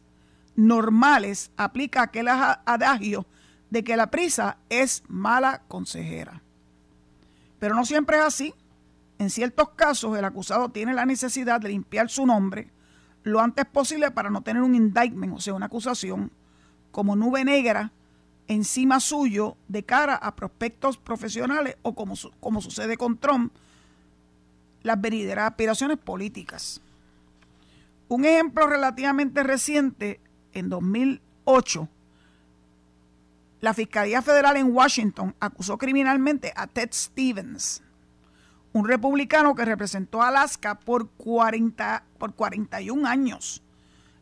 normales 0.56 1.52
aplica 1.58 2.04
aquel 2.04 2.28
adagio 2.28 3.26
de 3.72 3.84
que 3.84 3.98
la 3.98 4.12
prisa 4.12 4.58
es 4.70 5.04
mala 5.08 5.64
consejera. 5.68 6.44
Pero 7.60 7.74
no 7.74 7.86
siempre 7.86 8.18
es 8.18 8.24
así. 8.24 8.54
En 9.18 9.32
ciertos 9.32 9.70
casos 9.70 10.18
el 10.18 10.26
acusado 10.26 10.70
tiene 10.70 10.94
la 10.94 11.06
necesidad 11.06 11.60
de 11.60 11.70
limpiar 11.70 12.10
su 12.10 12.26
nombre 12.26 12.72
lo 13.24 13.40
antes 13.40 13.66
posible 13.66 14.12
para 14.12 14.30
no 14.30 14.42
tener 14.42 14.62
un 14.62 14.76
indictment, 14.76 15.34
o 15.34 15.40
sea, 15.40 15.54
una 15.54 15.68
acusación 15.68 16.32
como 16.92 17.16
nube 17.16 17.46
negra 17.46 17.94
encima 18.48 19.00
suyo 19.00 19.58
de 19.68 19.84
cara 19.84 20.16
a 20.16 20.36
prospectos 20.36 20.98
profesionales 20.98 21.78
o 21.82 21.96
como, 21.96 22.16
como 22.40 22.62
sucede 22.62 22.98
con 22.98 23.18
Trump, 23.18 23.54
las 24.82 25.00
venideras 25.00 25.50
aspiraciones 25.50 25.98
políticas. 25.98 26.82
Un 28.10 28.26
ejemplo 28.26 28.68
relativamente 28.68 29.44
reciente, 29.44 30.20
en 30.54 30.70
2008, 30.70 31.88
la 33.62 33.74
Fiscalía 33.74 34.22
Federal 34.22 34.58
en 34.58 34.76
Washington 34.76 35.36
acusó 35.40 35.78
criminalmente 35.78 36.52
a 36.56 36.68
Ted 36.68 36.90
Stevens, 36.92 37.82
un 38.74 38.88
republicano 38.88 39.56
que 39.56 39.66
representó 39.66 40.22
a 40.22 40.28
Alaska 40.28 40.80
por, 40.80 41.10
40, 41.12 42.04
por 42.18 42.36
41 42.36 43.08
años 43.08 43.64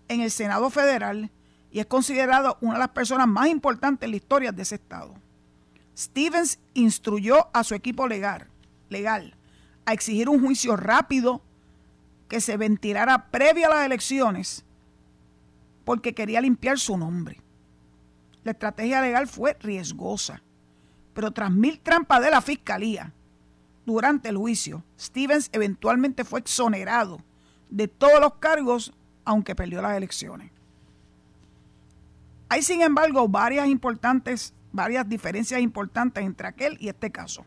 en 0.10 0.22
el 0.22 0.30
Senado 0.30 0.70
Federal 0.70 1.32
y 1.72 1.80
es 1.80 1.86
considerado 1.86 2.58
una 2.62 2.74
de 2.74 2.80
las 2.80 2.90
personas 2.90 3.28
más 3.28 3.48
importantes 3.48 4.06
en 4.06 4.12
la 4.12 4.18
historia 4.18 4.52
de 4.52 4.62
ese 4.62 4.76
estado. 4.76 5.14
Stevens 5.98 6.60
instruyó 6.74 7.48
a 7.54 7.64
su 7.64 7.76
equipo 7.76 8.08
legal, 8.08 8.48
legal 8.90 9.36
a 9.86 9.94
exigir 9.94 10.30
un 10.30 10.42
juicio 10.42 10.76
rápido 10.76 11.42
que 12.28 12.42
se 12.42 12.58
ventilara 12.58 13.30
previo 13.30 13.68
a 13.68 13.76
las 13.76 13.86
elecciones 13.86 14.64
porque 15.86 16.14
quería 16.14 16.42
limpiar 16.42 16.80
su 16.80 16.98
nombre. 16.98 17.42
La 18.44 18.52
estrategia 18.52 19.02
legal 19.02 19.28
fue 19.28 19.58
riesgosa, 19.60 20.42
pero 21.14 21.32
tras 21.32 21.52
mil 21.52 21.80
trampas 21.80 22.22
de 22.22 22.32
la 22.32 22.42
fiscalía 22.42 23.14
durante 23.86 24.30
el 24.30 24.38
juicio, 24.38 24.84
Stevens 25.00 25.50
eventualmente 25.52 26.24
fue 26.24 26.40
exonerado 26.40 27.22
de 27.70 27.88
todos 27.88 28.20
los 28.20 28.36
cargos, 28.36 28.94
aunque 29.26 29.56
perdió 29.56 29.82
las 29.82 29.98
elecciones. 29.98 30.52
Hay, 32.52 32.64
sin 32.64 32.82
embargo, 32.82 33.30
varias 33.30 33.70
importantes, 33.70 34.54
varias 34.74 35.08
diferencias 35.08 35.62
importantes 35.62 36.22
entre 36.22 36.48
aquel 36.50 36.76
y 36.82 36.90
este 36.90 37.10
caso. 37.10 37.46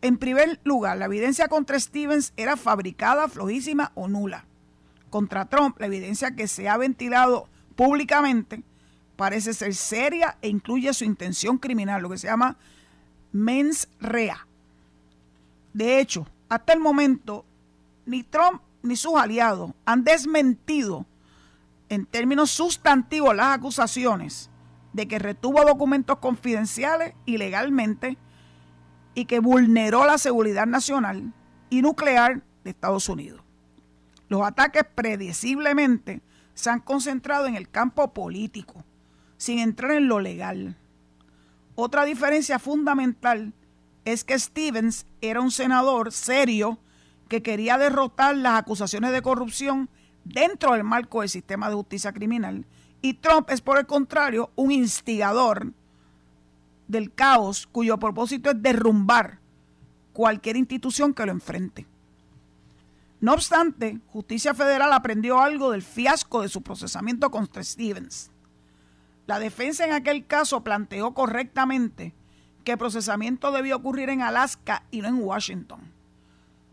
En 0.00 0.16
primer 0.16 0.62
lugar, 0.64 0.96
la 0.96 1.04
evidencia 1.04 1.46
contra 1.46 1.78
Stevens 1.78 2.32
era 2.38 2.56
fabricada, 2.56 3.28
flojísima 3.28 3.92
o 3.94 4.08
nula. 4.08 4.46
Contra 5.10 5.44
Trump, 5.44 5.78
la 5.78 5.88
evidencia 5.88 6.34
que 6.34 6.48
se 6.48 6.70
ha 6.70 6.78
ventilado 6.78 7.50
públicamente 7.76 8.62
parece 9.16 9.52
ser 9.52 9.74
seria 9.74 10.38
e 10.40 10.48
incluye 10.48 10.94
su 10.94 11.04
intención 11.04 11.58
criminal, 11.58 12.00
lo 12.00 12.08
que 12.08 12.16
se 12.16 12.28
llama 12.28 12.56
mens 13.30 13.90
rea. 14.00 14.46
De 15.74 16.00
hecho, 16.00 16.26
hasta 16.48 16.72
el 16.72 16.80
momento, 16.80 17.44
ni 18.06 18.22
Trump 18.22 18.62
ni 18.82 18.96
sus 18.96 19.16
aliados 19.16 19.72
han 19.84 20.02
desmentido 20.02 21.04
en 21.94 22.06
términos 22.06 22.50
sustantivos 22.50 23.34
las 23.34 23.56
acusaciones 23.56 24.50
de 24.92 25.08
que 25.08 25.18
retuvo 25.18 25.64
documentos 25.64 26.18
confidenciales 26.18 27.14
ilegalmente 27.26 28.18
y 29.14 29.24
que 29.26 29.40
vulneró 29.40 30.06
la 30.06 30.18
seguridad 30.18 30.66
nacional 30.66 31.32
y 31.70 31.82
nuclear 31.82 32.42
de 32.62 32.70
Estados 32.70 33.08
Unidos. 33.08 33.42
Los 34.28 34.42
ataques 34.42 34.84
predeciblemente 34.94 36.22
se 36.54 36.70
han 36.70 36.80
concentrado 36.80 37.46
en 37.46 37.56
el 37.56 37.68
campo 37.68 38.12
político, 38.12 38.84
sin 39.36 39.58
entrar 39.58 39.92
en 39.92 40.08
lo 40.08 40.20
legal. 40.20 40.76
Otra 41.74 42.04
diferencia 42.04 42.58
fundamental 42.58 43.52
es 44.04 44.24
que 44.24 44.38
Stevens 44.38 45.06
era 45.20 45.40
un 45.40 45.50
senador 45.50 46.12
serio 46.12 46.78
que 47.28 47.42
quería 47.42 47.78
derrotar 47.78 48.36
las 48.36 48.58
acusaciones 48.58 49.12
de 49.12 49.22
corrupción 49.22 49.90
dentro 50.24 50.72
del 50.72 50.84
marco 50.84 51.20
del 51.20 51.28
sistema 51.28 51.68
de 51.68 51.74
justicia 51.74 52.12
criminal 52.12 52.64
y 53.02 53.14
Trump 53.14 53.50
es 53.50 53.60
por 53.60 53.78
el 53.78 53.86
contrario 53.86 54.50
un 54.56 54.70
instigador 54.70 55.72
del 56.88 57.12
caos 57.12 57.66
cuyo 57.66 57.98
propósito 57.98 58.50
es 58.50 58.62
derrumbar 58.62 59.38
cualquier 60.12 60.56
institución 60.56 61.12
que 61.12 61.26
lo 61.26 61.32
enfrente. 61.32 61.86
No 63.20 63.32
obstante, 63.32 64.00
Justicia 64.08 64.54
Federal 64.54 64.92
aprendió 64.92 65.40
algo 65.40 65.70
del 65.70 65.82
fiasco 65.82 66.42
de 66.42 66.48
su 66.48 66.62
procesamiento 66.62 67.30
contra 67.30 67.64
Stevens. 67.64 68.30
La 69.26 69.38
defensa 69.38 69.84
en 69.86 69.92
aquel 69.92 70.26
caso 70.26 70.62
planteó 70.62 71.14
correctamente 71.14 72.14
que 72.64 72.72
el 72.72 72.78
procesamiento 72.78 73.50
debió 73.50 73.76
ocurrir 73.76 74.10
en 74.10 74.20
Alaska 74.20 74.84
y 74.90 75.00
no 75.00 75.08
en 75.08 75.22
Washington. 75.22 75.93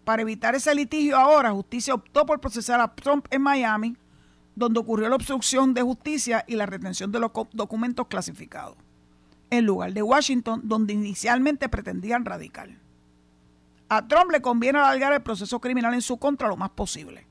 Para 0.04 0.24
evitar 0.24 0.56
ese 0.56 0.74
litigio 0.74 1.18
ahora, 1.18 1.52
Justicia 1.52 1.94
optó 1.94 2.26
por 2.26 2.40
procesar 2.40 2.82
a 2.82 2.94
Trump 2.96 3.28
en 3.30 3.42
Miami, 3.42 3.96
donde 4.56 4.80
ocurrió 4.80 5.10
la 5.10 5.16
obstrucción 5.16 5.74
de 5.74 5.82
justicia 5.82 6.44
y 6.48 6.56
la 6.56 6.66
retención 6.66 7.12
de 7.12 7.20
los 7.20 7.32
documentos 7.54 8.08
clasificados, 8.08 8.76
en 9.50 9.66
lugar 9.66 9.94
de 9.94 10.02
Washington, 10.02 10.62
donde 10.64 10.94
inicialmente 10.94 11.70
pretendían 11.70 12.26
radicar. 12.26 12.70
A 13.90 14.08
Trump 14.08 14.32
le 14.32 14.42
conviene 14.42 14.80
alargar 14.80 15.14
el 15.14 15.22
proceso 15.22 15.60
criminal 15.60 15.94
en 15.94 16.02
su 16.02 16.18
contra 16.18 16.48
lo 16.48 16.58
más 16.58 16.72
posible. 16.72 17.28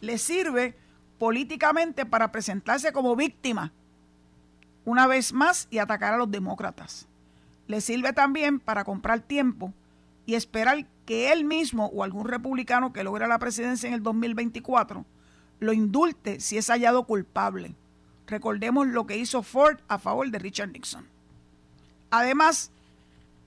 Le 0.00 0.18
sirve 0.18 0.74
políticamente 1.18 2.04
para 2.04 2.32
presentarse 2.32 2.92
como 2.92 3.14
víctima 3.14 3.72
una 4.84 5.06
vez 5.06 5.32
más 5.32 5.68
y 5.70 5.78
atacar 5.78 6.14
a 6.14 6.16
los 6.16 6.30
demócratas. 6.30 7.06
Le 7.68 7.80
sirve 7.80 8.12
también 8.12 8.58
para 8.58 8.84
comprar 8.84 9.20
tiempo 9.20 9.72
y 10.26 10.34
esperar 10.34 10.86
que 11.06 11.32
él 11.32 11.44
mismo 11.44 11.86
o 11.86 12.04
algún 12.04 12.26
republicano 12.26 12.92
que 12.92 13.04
logre 13.04 13.26
la 13.26 13.38
presidencia 13.38 13.88
en 13.88 13.94
el 13.94 14.02
2024 14.02 15.04
lo 15.62 15.72
indulte 15.72 16.40
si 16.40 16.58
es 16.58 16.68
hallado 16.68 17.04
culpable. 17.04 17.74
Recordemos 18.26 18.88
lo 18.88 19.06
que 19.06 19.16
hizo 19.16 19.42
Ford 19.42 19.78
a 19.88 19.98
favor 19.98 20.30
de 20.30 20.38
Richard 20.38 20.70
Nixon. 20.70 21.06
Además, 22.10 22.70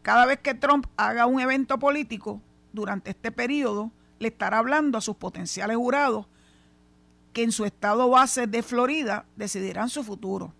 cada 0.01 0.25
vez 0.25 0.39
que 0.39 0.53
Trump 0.53 0.87
haga 0.97 1.25
un 1.25 1.39
evento 1.39 1.77
político 1.77 2.41
durante 2.73 3.11
este 3.11 3.31
periodo, 3.31 3.91
le 4.19 4.29
estará 4.29 4.59
hablando 4.59 4.97
a 4.97 5.01
sus 5.01 5.15
potenciales 5.15 5.77
jurados 5.77 6.25
que 7.33 7.43
en 7.43 7.51
su 7.51 7.65
estado 7.65 8.09
base 8.09 8.47
de 8.47 8.63
Florida 8.63 9.25
decidirán 9.35 9.89
su 9.89 10.03
futuro. 10.03 10.53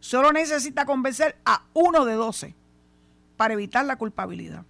Solo 0.00 0.30
necesita 0.30 0.84
convencer 0.84 1.36
a 1.44 1.62
uno 1.72 2.04
de 2.04 2.14
doce 2.14 2.54
para 3.36 3.54
evitar 3.54 3.84
la 3.86 3.96
culpabilidad. 3.96 4.64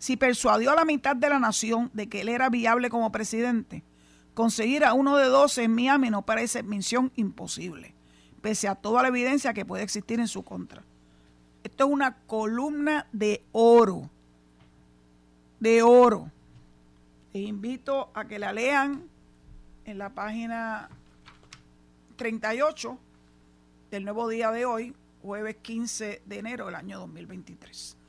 Si 0.00 0.16
persuadió 0.16 0.70
a 0.70 0.74
la 0.74 0.86
mitad 0.86 1.14
de 1.14 1.28
la 1.28 1.38
nación 1.38 1.90
de 1.92 2.08
que 2.08 2.22
él 2.22 2.30
era 2.30 2.48
viable 2.48 2.88
como 2.88 3.12
presidente, 3.12 3.84
conseguir 4.32 4.82
a 4.82 4.94
uno 4.94 5.18
de 5.18 5.26
doce 5.26 5.64
en 5.64 5.74
Miami 5.74 6.08
no 6.08 6.22
parece 6.22 6.62
misión 6.62 7.12
imposible, 7.16 7.94
pese 8.40 8.66
a 8.66 8.76
toda 8.76 9.02
la 9.02 9.08
evidencia 9.08 9.52
que 9.52 9.66
puede 9.66 9.82
existir 9.82 10.18
en 10.18 10.26
su 10.26 10.42
contra. 10.42 10.82
Esto 11.62 11.84
es 11.84 11.90
una 11.90 12.16
columna 12.16 13.08
de 13.12 13.44
oro. 13.52 14.08
De 15.58 15.82
oro. 15.82 16.32
Les 17.34 17.46
invito 17.46 18.10
a 18.14 18.24
que 18.24 18.38
la 18.38 18.54
lean 18.54 19.04
en 19.84 19.98
la 19.98 20.08
página 20.14 20.88
38 22.16 22.98
del 23.90 24.04
nuevo 24.04 24.28
día 24.28 24.50
de 24.50 24.64
hoy, 24.64 24.94
jueves 25.20 25.56
15 25.60 26.22
de 26.24 26.38
enero 26.38 26.64
del 26.64 26.76
año 26.76 27.00
2023. 27.00 27.99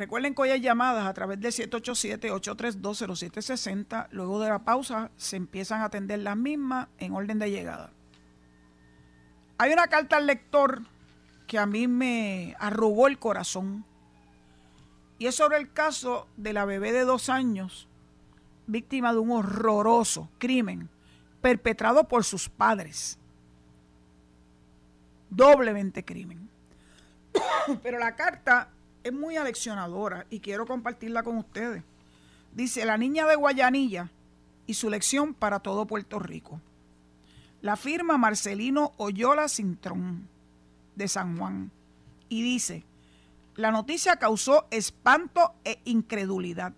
Recuerden 0.00 0.34
que 0.34 0.40
hoy 0.40 0.48
hay 0.48 0.62
llamadas 0.62 1.06
a 1.06 1.12
través 1.12 1.38
del 1.42 1.52
787-832-0760. 1.52 4.08
Luego 4.12 4.40
de 4.40 4.48
la 4.48 4.60
pausa 4.60 5.10
se 5.18 5.36
empiezan 5.36 5.82
a 5.82 5.84
atender 5.84 6.20
las 6.20 6.38
mismas 6.38 6.88
en 6.96 7.12
orden 7.12 7.38
de 7.38 7.50
llegada. 7.50 7.90
Hay 9.58 9.74
una 9.74 9.88
carta 9.88 10.16
al 10.16 10.26
lector 10.26 10.80
que 11.46 11.58
a 11.58 11.66
mí 11.66 11.86
me 11.86 12.56
arrugó 12.58 13.08
el 13.08 13.18
corazón. 13.18 13.84
Y 15.18 15.26
es 15.26 15.34
sobre 15.34 15.58
el 15.58 15.70
caso 15.70 16.26
de 16.38 16.54
la 16.54 16.64
bebé 16.64 16.92
de 16.92 17.04
dos 17.04 17.28
años, 17.28 17.86
víctima 18.66 19.12
de 19.12 19.18
un 19.18 19.32
horroroso 19.32 20.30
crimen 20.38 20.88
perpetrado 21.42 22.08
por 22.08 22.24
sus 22.24 22.48
padres. 22.48 23.18
Doblemente 25.28 26.06
crimen. 26.06 26.48
Pero 27.82 27.98
la 27.98 28.16
carta 28.16 28.70
es 29.02 29.12
muy 29.12 29.36
aleccionadora 29.36 30.26
y 30.30 30.40
quiero 30.40 30.66
compartirla 30.66 31.22
con 31.22 31.38
ustedes. 31.38 31.82
Dice, 32.54 32.84
la 32.84 32.98
niña 32.98 33.26
de 33.26 33.36
Guayanilla 33.36 34.10
y 34.66 34.74
su 34.74 34.90
lección 34.90 35.34
para 35.34 35.60
todo 35.60 35.86
Puerto 35.86 36.18
Rico. 36.18 36.60
La 37.62 37.76
firma 37.76 38.18
Marcelino 38.18 38.92
Oyola 38.96 39.48
Cintrón 39.48 40.28
de 40.96 41.08
San 41.08 41.36
Juan. 41.36 41.70
Y 42.28 42.42
dice, 42.42 42.84
la 43.56 43.70
noticia 43.70 44.16
causó 44.16 44.66
espanto 44.70 45.54
e 45.64 45.80
incredulidad. 45.84 46.72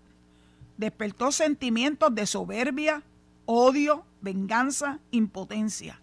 Despertó 0.76 1.30
sentimientos 1.30 2.14
de 2.14 2.26
soberbia, 2.26 3.02
odio, 3.46 4.04
venganza, 4.20 4.98
impotencia. 5.10 6.00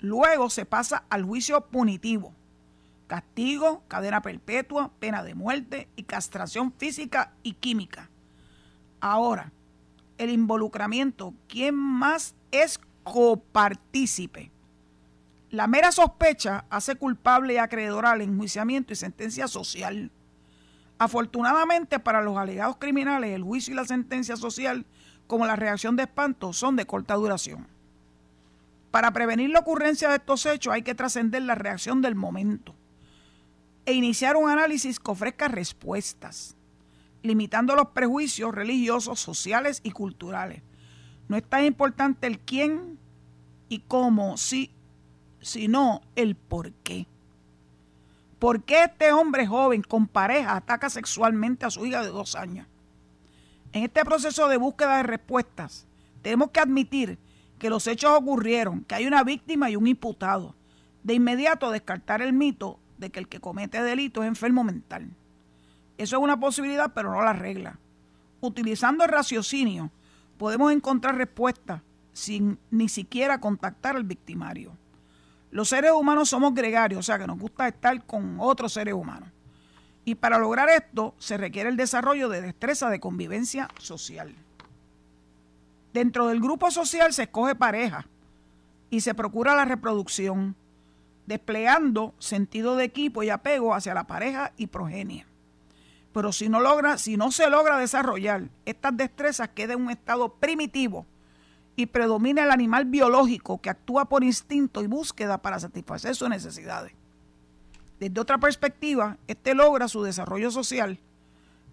Luego 0.00 0.50
se 0.50 0.64
pasa 0.64 1.04
al 1.08 1.24
juicio 1.24 1.60
punitivo. 1.66 2.32
Castigo, 3.06 3.84
cadena 3.86 4.20
perpetua, 4.20 4.90
pena 4.98 5.22
de 5.22 5.34
muerte 5.34 5.88
y 5.94 6.02
castración 6.02 6.72
física 6.72 7.32
y 7.44 7.52
química. 7.52 8.10
Ahora, 9.00 9.52
el 10.18 10.30
involucramiento, 10.30 11.32
¿quién 11.48 11.76
más 11.76 12.34
es 12.50 12.80
copartícipe? 13.04 14.50
La 15.50 15.68
mera 15.68 15.92
sospecha 15.92 16.64
hace 16.68 16.96
culpable 16.96 17.54
y 17.54 17.58
acreedor 17.58 18.06
al 18.06 18.22
enjuiciamiento 18.22 18.92
y 18.92 18.96
sentencia 18.96 19.46
social. 19.46 20.10
Afortunadamente 20.98 22.00
para 22.00 22.22
los 22.22 22.36
alegados 22.36 22.78
criminales, 22.78 23.34
el 23.34 23.44
juicio 23.44 23.72
y 23.72 23.76
la 23.76 23.84
sentencia 23.84 24.36
social, 24.36 24.84
como 25.28 25.46
la 25.46 25.54
reacción 25.54 25.94
de 25.94 26.04
espanto, 26.04 26.52
son 26.52 26.74
de 26.74 26.86
corta 26.86 27.14
duración. 27.14 27.68
Para 28.90 29.12
prevenir 29.12 29.50
la 29.50 29.60
ocurrencia 29.60 30.08
de 30.08 30.16
estos 30.16 30.44
hechos 30.46 30.72
hay 30.72 30.82
que 30.82 30.94
trascender 30.94 31.42
la 31.42 31.54
reacción 31.54 32.02
del 32.02 32.16
momento 32.16 32.75
e 33.86 33.94
iniciar 33.94 34.36
un 34.36 34.50
análisis 34.50 35.00
que 35.00 35.10
ofrezca 35.10 35.48
respuestas, 35.48 36.56
limitando 37.22 37.74
los 37.74 37.88
prejuicios 37.88 38.54
religiosos, 38.54 39.20
sociales 39.20 39.80
y 39.82 39.92
culturales. 39.92 40.62
No 41.28 41.36
es 41.36 41.44
tan 41.44 41.64
importante 41.64 42.26
el 42.26 42.38
quién 42.40 42.98
y 43.68 43.80
cómo, 43.80 44.36
sí 44.36 44.72
sino 45.46 46.02
el 46.16 46.34
por 46.34 46.72
qué. 46.72 47.06
¿Por 48.40 48.64
qué 48.64 48.84
este 48.84 49.12
hombre 49.12 49.46
joven 49.46 49.82
con 49.82 50.08
pareja 50.08 50.56
ataca 50.56 50.90
sexualmente 50.90 51.64
a 51.64 51.70
su 51.70 51.86
hija 51.86 52.02
de 52.02 52.08
dos 52.08 52.34
años? 52.34 52.66
En 53.72 53.84
este 53.84 54.04
proceso 54.04 54.48
de 54.48 54.56
búsqueda 54.56 54.96
de 54.96 55.02
respuestas, 55.04 55.86
tenemos 56.20 56.50
que 56.50 56.58
admitir 56.58 57.18
que 57.60 57.70
los 57.70 57.86
hechos 57.86 58.10
ocurrieron, 58.10 58.82
que 58.84 58.96
hay 58.96 59.06
una 59.06 59.22
víctima 59.22 59.70
y 59.70 59.76
un 59.76 59.86
imputado. 59.86 60.56
De 61.04 61.14
inmediato 61.14 61.70
descartar 61.70 62.20
el 62.20 62.32
mito 62.32 62.80
de 62.98 63.10
que 63.10 63.20
el 63.20 63.28
que 63.28 63.40
comete 63.40 63.82
delito 63.82 64.22
es 64.22 64.28
enfermo 64.28 64.64
mental. 64.64 65.10
Eso 65.98 66.16
es 66.16 66.22
una 66.22 66.38
posibilidad, 66.38 66.92
pero 66.94 67.10
no 67.10 67.22
la 67.22 67.32
regla. 67.32 67.78
Utilizando 68.40 69.04
el 69.04 69.10
raciocinio, 69.10 69.90
podemos 70.38 70.72
encontrar 70.72 71.16
respuestas 71.16 71.82
sin 72.12 72.58
ni 72.70 72.88
siquiera 72.88 73.40
contactar 73.40 73.96
al 73.96 74.04
victimario. 74.04 74.76
Los 75.50 75.68
seres 75.68 75.92
humanos 75.92 76.28
somos 76.28 76.54
gregarios, 76.54 77.00
o 77.00 77.02
sea 77.02 77.18
que 77.18 77.26
nos 77.26 77.38
gusta 77.38 77.68
estar 77.68 78.04
con 78.04 78.36
otros 78.40 78.72
seres 78.72 78.94
humanos. 78.94 79.28
Y 80.04 80.14
para 80.14 80.38
lograr 80.38 80.68
esto 80.68 81.14
se 81.18 81.36
requiere 81.36 81.68
el 81.68 81.76
desarrollo 81.76 82.28
de 82.28 82.40
destreza 82.40 82.90
de 82.90 83.00
convivencia 83.00 83.68
social. 83.78 84.34
Dentro 85.92 86.28
del 86.28 86.40
grupo 86.40 86.70
social 86.70 87.12
se 87.12 87.24
escoge 87.24 87.54
pareja 87.54 88.06
y 88.90 89.00
se 89.00 89.14
procura 89.14 89.56
la 89.56 89.64
reproducción, 89.64 90.54
desplegando 91.26 92.14
sentido 92.18 92.76
de 92.76 92.84
equipo 92.84 93.22
y 93.22 93.30
apego 93.30 93.74
hacia 93.74 93.94
la 93.94 94.06
pareja 94.06 94.52
y 94.56 94.68
progenie. 94.68 95.26
Pero 96.12 96.32
si 96.32 96.48
no, 96.48 96.60
logra, 96.60 96.98
si 96.98 97.16
no 97.16 97.30
se 97.30 97.50
logra 97.50 97.78
desarrollar 97.78 98.48
estas 98.64 98.96
destrezas, 98.96 99.50
queda 99.50 99.74
en 99.74 99.82
un 99.82 99.90
estado 99.90 100.34
primitivo 100.34 101.06
y 101.74 101.86
predomina 101.86 102.44
el 102.44 102.50
animal 102.50 102.86
biológico 102.86 103.60
que 103.60 103.70
actúa 103.70 104.08
por 104.08 104.24
instinto 104.24 104.82
y 104.82 104.86
búsqueda 104.86 105.42
para 105.42 105.60
satisfacer 105.60 106.14
sus 106.14 106.28
necesidades. 106.28 106.92
Desde 108.00 108.20
otra 108.20 108.38
perspectiva, 108.38 109.18
este 109.26 109.54
logra 109.54 109.88
su 109.88 110.02
desarrollo 110.02 110.50
social 110.50 111.00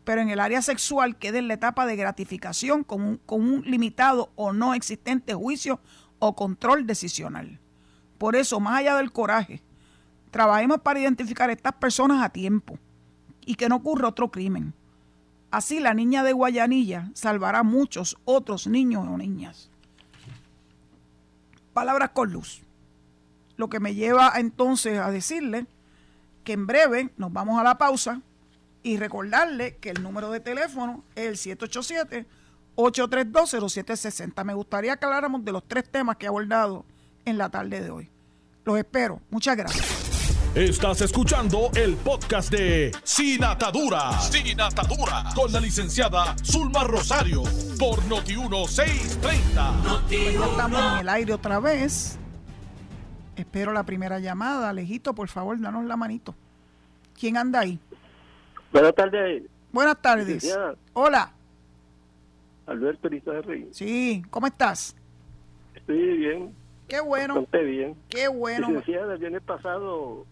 pero 0.03 0.21
en 0.21 0.29
el 0.29 0.39
área 0.39 0.61
sexual 0.61 1.17
queda 1.17 1.39
en 1.39 1.47
la 1.47 1.55
etapa 1.55 1.85
de 1.85 1.95
gratificación 1.95 2.83
con 2.83 3.01
un, 3.01 3.17
con 3.17 3.41
un 3.41 3.61
limitado 3.63 4.31
o 4.35 4.53
no 4.53 4.73
existente 4.73 5.33
juicio 5.33 5.79
o 6.19 6.35
control 6.35 6.85
decisional. 6.85 7.59
Por 8.17 8.35
eso, 8.35 8.59
más 8.59 8.79
allá 8.79 8.95
del 8.95 9.11
coraje, 9.11 9.61
trabajemos 10.31 10.81
para 10.81 10.99
identificar 10.99 11.49
a 11.49 11.53
estas 11.53 11.73
personas 11.73 12.23
a 12.23 12.29
tiempo 12.29 12.77
y 13.45 13.55
que 13.55 13.69
no 13.69 13.75
ocurra 13.77 14.07
otro 14.07 14.31
crimen. 14.31 14.73
Así 15.51 15.79
la 15.79 15.93
niña 15.93 16.23
de 16.23 16.33
Guayanilla 16.33 17.11
salvará 17.13 17.59
a 17.59 17.63
muchos 17.63 18.17
otros 18.25 18.65
niños 18.65 19.05
o 19.07 19.17
niñas. 19.17 19.69
Palabras 21.73 22.09
con 22.09 22.31
luz. 22.31 22.63
Lo 23.55 23.69
que 23.69 23.79
me 23.79 23.93
lleva 23.93 24.33
entonces 24.35 24.97
a 24.97 25.11
decirle 25.11 25.67
que 26.43 26.53
en 26.53 26.65
breve 26.65 27.11
nos 27.17 27.31
vamos 27.31 27.59
a 27.59 27.63
la 27.63 27.77
pausa 27.77 28.21
y 28.81 28.97
recordarle 28.97 29.77
que 29.77 29.91
el 29.91 30.01
número 30.01 30.31
de 30.31 30.39
teléfono 30.39 31.03
es 31.15 31.47
el 31.47 31.57
787-832-0760. 32.75 34.43
Me 34.43 34.55
gustaría 34.55 34.97
que 34.97 35.05
habláramos 35.05 35.45
de 35.45 35.51
los 35.51 35.63
tres 35.67 35.87
temas 35.89 36.17
que 36.17 36.25
he 36.25 36.29
abordado 36.29 36.83
en 37.25 37.37
la 37.37 37.49
tarde 37.49 37.81
de 37.81 37.89
hoy. 37.89 38.09
Los 38.65 38.77
espero. 38.77 39.21
Muchas 39.29 39.57
gracias. 39.57 40.11
Estás 40.55 41.01
escuchando 41.01 41.71
el 41.75 41.95
podcast 41.95 42.51
de 42.51 42.91
Sin 43.03 43.43
Atadura. 43.43 44.11
Sin 44.19 44.61
Atadura. 44.61 45.23
Con 45.35 45.51
la 45.51 45.59
licenciada 45.59 46.35
Zulma 46.43 46.83
Rosario. 46.83 47.41
Por 47.79 47.99
Noti1630. 48.03 50.11
estamos 50.11 50.93
en 50.93 50.99
el 50.99 51.09
aire 51.09 51.33
otra 51.33 51.59
vez. 51.59 52.19
Espero 53.35 53.73
la 53.73 53.83
primera 53.83 54.19
llamada. 54.19 54.69
Alejito, 54.69 55.15
por 55.15 55.27
favor, 55.27 55.59
danos 55.59 55.85
la 55.85 55.97
manito. 55.97 56.35
¿Quién 57.19 57.37
anda 57.37 57.61
ahí? 57.61 57.79
Buenas 58.71 58.93
tardes. 58.93 59.43
Buenas 59.71 59.99
tardes. 60.01 60.55
Hola. 60.93 61.33
Alberto 62.67 63.09
Rey. 63.09 63.67
Sí, 63.71 64.23
¿cómo 64.29 64.45
estás? 64.47 64.95
Estoy 65.73 66.17
bien. 66.17 66.62
Qué 66.87 67.01
bueno. 67.01 67.35
Bastante 67.35 67.63
bien. 67.63 67.95
Qué 68.09 68.27
bueno. 68.27 68.67
Licenciada, 68.67 69.13
el 69.13 69.19
viernes 69.19 69.43
pasado 69.43 70.25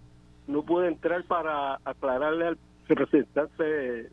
no 0.48 0.64
pude 0.64 0.88
entrar 0.88 1.24
para 1.26 1.80
aclararle 1.86 2.48
al 2.48 2.58
representante 2.88 4.10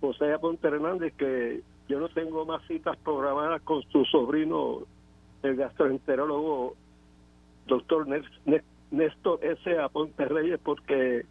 José 0.00 0.32
Aponte 0.32 0.68
Hernández 0.68 1.12
que 1.14 1.62
yo 1.88 2.00
no 2.00 2.08
tengo 2.08 2.46
más 2.46 2.62
citas 2.66 2.96
programadas 3.04 3.60
con 3.62 3.82
su 3.90 4.04
sobrino, 4.06 4.80
el 5.42 5.56
gastroenterólogo 5.56 6.74
doctor 7.66 8.06
Néstor 8.90 9.40
S. 9.42 9.78
Aponte 9.78 10.24
Reyes, 10.24 10.60
porque 10.62 11.26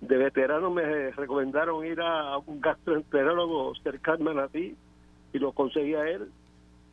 de 0.00 0.16
veterano 0.16 0.70
me 0.70 1.10
recomendaron 1.10 1.84
ir 1.84 2.00
a 2.00 2.38
un 2.38 2.60
gastroenterólogo 2.60 3.74
cercano 3.82 4.38
a 4.40 4.48
ti 4.48 4.76
y 5.32 5.38
lo 5.38 5.52
conseguí 5.52 5.94
a 5.94 6.08
él. 6.08 6.30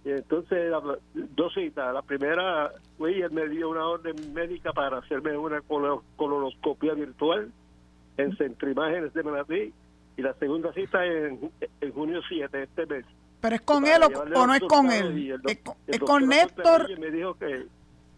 Y 0.05 0.11
entonces, 0.11 0.71
dos 1.13 1.53
citas. 1.53 1.93
La 1.93 2.01
primera, 2.01 2.71
él 2.99 3.31
me 3.31 3.47
dio 3.47 3.69
una 3.69 3.87
orden 3.87 4.15
médica 4.33 4.73
para 4.73 4.97
hacerme 4.97 5.37
una 5.37 5.61
colonoscopia 6.17 6.93
virtual 6.93 7.51
en 8.17 8.37
Centro 8.37 8.69
Imágenes 8.69 9.13
de 9.13 9.23
Manatí. 9.23 9.73
Y 10.15 10.21
la 10.21 10.33
segunda 10.35 10.71
cita 10.73 11.05
en, 11.05 11.51
en 11.81 11.91
junio 11.93 12.21
7 12.27 12.63
este 12.63 12.85
mes. 12.85 13.05
¿Pero 13.41 13.55
es 13.55 13.61
con 13.61 13.85
él 13.85 14.01
o, 14.03 14.45
no 14.47 14.53
es 14.53 14.61
con 14.61 14.91
él? 14.91 15.41
es, 15.87 15.99
con, 15.99 16.27
Néstor. 16.27 16.99
Me 16.99 17.11
dijo 17.11 17.33
que 17.35 17.65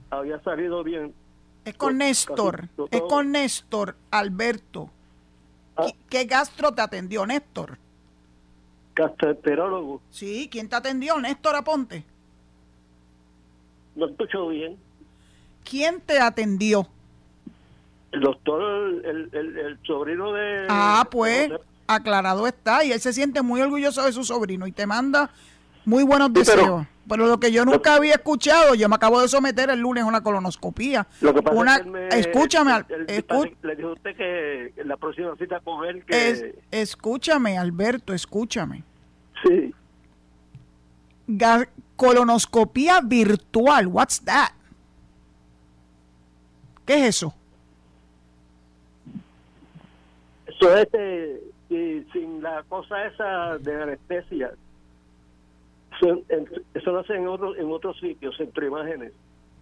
había 0.09 0.39
salido 0.41 0.83
bien 0.83 1.13
es 1.65 1.73
con 1.73 1.97
Néstor, 1.97 2.69
es 2.91 3.01
con 3.01 3.31
Néstor 3.31 3.95
Alberto. 4.11 4.91
Ah. 5.75 5.87
¿Qué, 6.09 6.25
gastro 6.25 6.71
te 6.73 6.81
atendió, 6.81 7.25
Néstor? 7.25 7.79
Gastroenterólogo. 8.95 10.01
Sí, 10.09 10.47
¿quién 10.51 10.69
te 10.69 10.75
atendió, 10.75 11.19
Néstor 11.19 11.55
Aponte? 11.55 12.03
No 13.95 14.07
escucho 14.07 14.47
bien. 14.47 14.77
¿Quién 15.63 16.01
te 16.01 16.19
atendió? 16.19 16.87
El 18.11 18.21
doctor, 18.21 18.61
el, 19.03 19.29
el, 19.33 19.79
sobrino 19.85 20.31
de... 20.31 20.67
Ah, 20.69 21.07
pues, 21.11 21.51
aclarado 21.87 22.47
está, 22.47 22.83
y 22.85 22.91
él 22.91 23.01
se 23.01 23.11
siente 23.11 23.41
muy 23.41 23.61
orgulloso 23.61 24.03
de 24.03 24.13
su 24.13 24.23
sobrino 24.23 24.67
y 24.67 24.71
te 24.71 24.87
manda 24.87 25.31
muy 25.85 26.03
buenos 26.03 26.33
deseos. 26.33 26.85
Pero, 27.07 27.27
lo 27.27 27.39
que 27.39 27.51
yo 27.51 27.65
nunca 27.65 27.95
había 27.95 28.15
escuchado, 28.15 28.73
yo 28.73 28.89
me 28.89 28.95
acabo 28.95 29.21
de 29.21 29.27
someter 29.27 29.69
el 29.69 29.79
lunes 29.79 30.03
a 30.03 30.07
una 30.07 30.23
colonoscopía. 30.23 31.05
Lo 31.21 31.33
que 31.35 31.43
pasa 31.43 31.55
una, 31.55 31.75
es 31.75 31.83
que 31.85 32.19
escúchame, 32.31 32.83
le 33.61 33.75
dijo 33.75 33.91
usted 33.91 34.15
que 34.15 34.73
la 34.83 34.97
próxima 34.97 35.35
cita 35.37 35.59
con 35.59 35.85
él 35.85 36.03
que... 36.03 36.55
escúchame, 36.71 37.57
Alberto, 37.59 38.13
escúchame. 38.13 38.83
Sí. 39.43 39.73
colonoscopía 41.95 43.01
virtual, 43.01 43.85
what's 43.87 44.23
that? 44.25 44.49
¿Qué 46.87 46.95
es 46.95 47.15
eso? 47.15 47.35
Eso 50.47 50.75
es 50.75 50.87
eh, 50.93 52.05
sin 52.11 52.41
la 52.41 52.63
cosa 52.63 53.05
esa 53.05 53.57
de 53.59 53.83
anestesia 53.83 54.51
eso 56.73 56.91
lo 56.91 56.99
hacen 56.99 57.17
en, 57.17 57.27
otro, 57.27 57.55
en 57.55 57.71
otros 57.71 57.99
sitios, 57.99 58.35
centro 58.37 58.65
imágenes. 58.65 59.13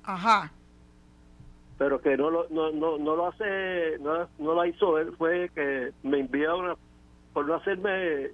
Ajá. 0.04 0.52
Pero 1.78 2.02
que 2.02 2.17
no 2.17 2.30
lo, 2.30 2.48
no, 2.50 2.72
no, 2.72 2.98
no 2.98 3.15
lo 3.15 3.28
hace, 3.28 3.98
no, 4.00 4.28
no 4.39 4.54
lo 4.54 4.65
hizo 4.65 4.98
él, 5.00 5.13
fue 5.17 5.50
que 5.56 5.91
me 6.04 6.19
envió 6.19 6.58
una, 6.58 6.76
por 7.34 7.48
no 7.48 7.56
hacerme, 7.56 8.30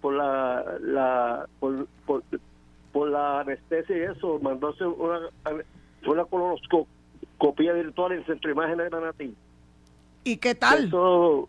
por 0.00 0.14
la, 0.14 0.78
la 0.80 1.46
por, 1.58 1.86
por, 2.92 3.08
la 3.08 3.40
anestesia 3.40 3.96
y 3.96 4.00
eso, 4.00 4.38
mandó 4.40 4.74
una, 4.98 5.20
una 6.06 6.24
colonoscopia 6.24 7.72
virtual 7.72 8.12
en 8.12 8.26
centro 8.26 8.50
imágenes 8.50 8.90
de 8.90 8.90
Manatí. 8.90 9.34
¿Y 10.24 10.36
qué 10.36 10.54
tal? 10.54 10.86
Eso, 10.86 11.48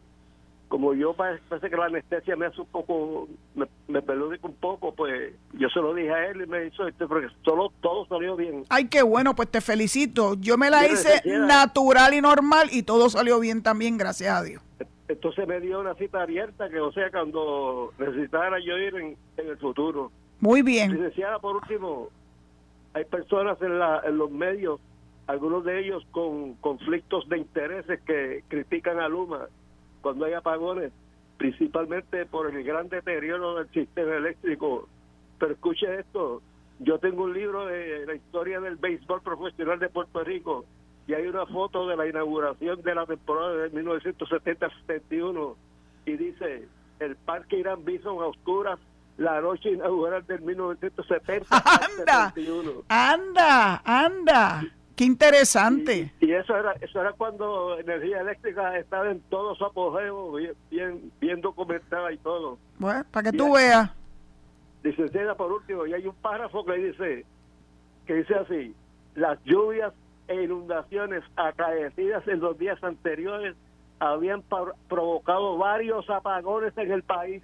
como 0.72 0.94
yo 0.94 1.14
parece 1.14 1.70
que 1.70 1.76
la 1.76 1.88
anestesia 1.88 2.38
me 2.38 2.46
hace 2.46 2.62
un 2.62 2.68
poco, 2.68 3.28
me, 3.56 3.66
me 3.90 4.00
un 4.00 4.56
poco, 4.58 4.96
pues 4.96 5.34
yo 5.52 5.68
se 5.68 5.82
lo 5.82 5.94
dije 5.94 6.10
a 6.10 6.30
él 6.30 6.44
y 6.44 6.48
me 6.48 6.66
hizo 6.66 6.88
esto, 6.88 7.10
porque 7.10 7.28
solo 7.44 7.74
todo 7.82 8.06
salió 8.06 8.38
bien. 8.38 8.64
Ay, 8.70 8.88
qué 8.88 9.02
bueno, 9.02 9.36
pues 9.36 9.52
te 9.52 9.60
felicito. 9.60 10.36
Yo 10.40 10.58
me 10.58 10.70
la 10.70 10.88
hice 10.88 11.22
natural 11.26 12.14
y 12.14 12.22
normal 12.22 12.70
y 12.72 12.84
todo 12.84 13.10
salió 13.10 13.42
bien 13.42 13.62
también, 13.62 13.98
gracias 13.98 14.34
a 14.34 14.44
Dios. 14.44 14.64
Entonces 15.10 15.46
me 15.46 15.60
dio 15.60 15.82
una 15.82 15.94
cita 15.96 16.22
abierta, 16.22 16.70
que 16.70 16.80
o 16.80 16.94
sea, 16.94 17.12
cuando 17.12 17.92
necesitara 17.98 18.58
yo 18.66 18.78
ir 18.78 18.96
en, 18.96 19.18
el 19.46 19.58
futuro. 19.58 20.10
Muy 20.40 20.62
bien. 20.62 20.94
Licenciada, 20.94 21.40
por 21.40 21.58
último, 21.58 22.08
hay 22.94 23.04
personas 23.04 23.62
en, 23.62 23.78
la, 23.78 24.04
en 24.06 24.18
los 24.18 24.32
medios, 24.32 24.80
algunos 25.28 25.66
de 25.66 25.82
ellos 25.82 26.08
con 26.12 26.54
conflictos 26.54 27.28
de 27.28 27.40
intereses 27.40 28.00
que 28.04 28.46
critican 28.48 29.02
a 29.02 29.10
Luma 29.10 29.50
cuando 30.02 30.26
hay 30.26 30.34
apagones, 30.34 30.92
principalmente 31.38 32.26
por 32.26 32.54
el 32.54 32.64
gran 32.64 32.90
deterioro 32.90 33.56
del 33.56 33.70
sistema 33.72 34.16
eléctrico. 34.16 34.88
Pero 35.40 35.54
escuche 35.54 36.00
esto, 36.00 36.42
yo 36.80 37.00
tengo 37.00 37.24
un 37.24 37.34
libro 37.34 37.66
de 37.66 38.06
la 38.06 38.16
historia 38.16 38.60
del 38.60 38.76
béisbol 38.76 39.22
profesional 39.22 39.80
de 39.80 39.90
Puerto 39.90 40.24
Rico 40.24 40.66
y 41.08 41.14
hay 41.14 41.28
una 41.28 41.46
foto 41.46 41.88
de 41.88 41.96
la 41.98 42.08
inauguración 42.08 42.82
de 42.82 42.96
la 42.96 43.06
temporada 43.06 43.54
de 43.56 43.72
1970-71 43.72 45.56
y 46.06 46.12
dice 46.14 46.68
el 47.00 47.16
parque 47.16 47.58
Irán 47.58 47.84
Bison 47.86 48.22
a 48.22 48.28
oscuras 48.28 48.80
la 49.18 49.42
noche 49.42 49.72
inaugural 49.72 50.26
del 50.26 50.42
1970 50.42 51.48
anda 52.08 52.34
anda 52.88 53.82
anda 53.84 54.64
Qué 55.02 55.06
interesante. 55.06 56.14
Y, 56.20 56.32
eso 56.32 56.56
era 56.56 56.74
eso 56.74 57.02
era 57.02 57.12
cuando 57.14 57.76
energía 57.80 58.22
eléctrica 58.22 58.78
estaba 58.78 59.10
en 59.10 59.20
todo 59.32 59.56
su 59.56 59.66
apogeo, 59.66 60.34
bien, 60.70 61.12
bien, 61.20 61.42
documentada 61.42 62.12
y 62.14 62.20
todo. 62.20 62.60
Bueno, 62.78 63.04
para 63.10 63.32
que 63.32 63.36
tú 63.36 63.52
veas. 63.52 63.90
Licenciada, 64.84 65.34
por 65.34 65.54
último, 65.54 65.88
y 65.88 65.94
hay 65.96 66.06
un 66.06 66.14
párrafo 66.14 66.64
que 66.64 66.74
dice, 66.74 67.26
que 68.06 68.14
dice 68.14 68.36
así, 68.36 68.76
las 69.16 69.44
lluvias 69.44 69.92
e 70.28 70.44
inundaciones 70.44 71.24
acaecidas 71.36 72.28
en 72.28 72.40
los 72.40 72.56
días 72.60 72.78
anteriores 72.84 73.56
habían 73.98 74.44
provocado 74.88 75.58
varios 75.58 76.08
apagones 76.12 76.78
en 76.78 76.92
el 76.92 77.02
país, 77.02 77.42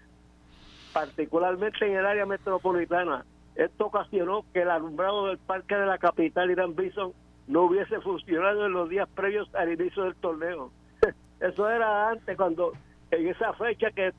particularmente 0.93 1.87
en 1.87 1.97
el 1.97 2.05
área 2.05 2.27
metropolitana. 2.27 3.25
Esto 3.55 3.87
ocasionó 3.87 4.45
que 4.53 4.61
el 4.61 4.69
alumbrado 4.69 5.25
del 5.25 5.39
parque 5.39 5.73
de 5.73 5.87
la 5.87 5.97
capital 5.97 6.51
Irán 6.51 6.75
Bison 6.75 7.13
no 7.47 7.63
hubiese 7.63 7.99
funcionado 8.01 8.65
en 8.65 8.73
los 8.73 8.89
días 8.89 9.07
previos 9.15 9.53
al 9.55 9.71
inicio 9.73 10.03
del 10.03 10.15
torneo. 10.15 10.71
Eso 11.39 11.69
era 11.69 12.09
antes, 12.09 12.35
cuando 12.35 12.73
en 13.11 13.27
esa 13.27 13.53
fecha 13.53 13.91
que 13.91 14.11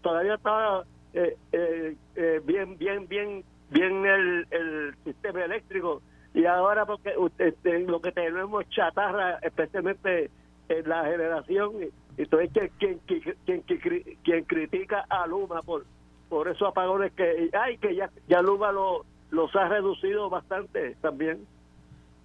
todavía 0.00 0.34
estaba 0.34 0.84
eh, 1.12 1.36
eh, 1.52 1.96
eh, 2.14 2.40
bien, 2.44 2.78
bien, 2.78 3.08
bien, 3.08 3.44
bien 3.70 4.06
el, 4.06 4.46
el 4.50 4.94
sistema 5.04 5.44
eléctrico 5.44 6.02
y 6.34 6.44
ahora 6.44 6.86
porque 6.86 7.14
este, 7.38 7.80
lo 7.80 8.00
que 8.00 8.12
tenemos 8.12 8.68
chatarra, 8.68 9.38
especialmente 9.42 10.30
en 10.68 10.88
la 10.88 11.04
generación, 11.04 11.72
entonces 12.16 12.50
quien, 12.78 13.00
quien, 13.06 13.62
quien, 13.64 14.16
quien 14.22 14.44
critica 14.44 15.06
a 15.08 15.26
Luma 15.26 15.62
por 15.62 15.84
por 16.28 16.48
esos 16.48 16.68
apagones 16.68 17.12
que 17.12 17.50
hay, 17.52 17.78
que 17.78 17.94
ya, 17.94 18.10
ya 18.28 18.42
Luma 18.42 18.72
lo, 18.72 19.04
los 19.30 19.54
ha 19.56 19.68
reducido 19.68 20.28
bastante 20.30 20.94
también. 21.00 21.46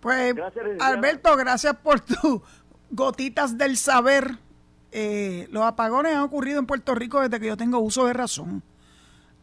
Pues, 0.03 0.35
Alberto, 0.81 1.33
gracias 1.37 1.77
por 1.77 2.01
tus 2.01 2.41
gotitas 2.89 3.57
del 3.57 3.77
saber. 3.77 4.37
Eh, 4.91 5.47
los 5.49 5.63
apagones 5.63 6.13
han 6.13 6.23
ocurrido 6.23 6.59
en 6.59 6.65
Puerto 6.65 6.93
Rico 6.93 7.21
desde 7.21 7.39
que 7.39 7.47
yo 7.47 7.55
tengo 7.55 7.79
uso 7.79 8.05
de 8.05 8.11
razón. 8.11 8.61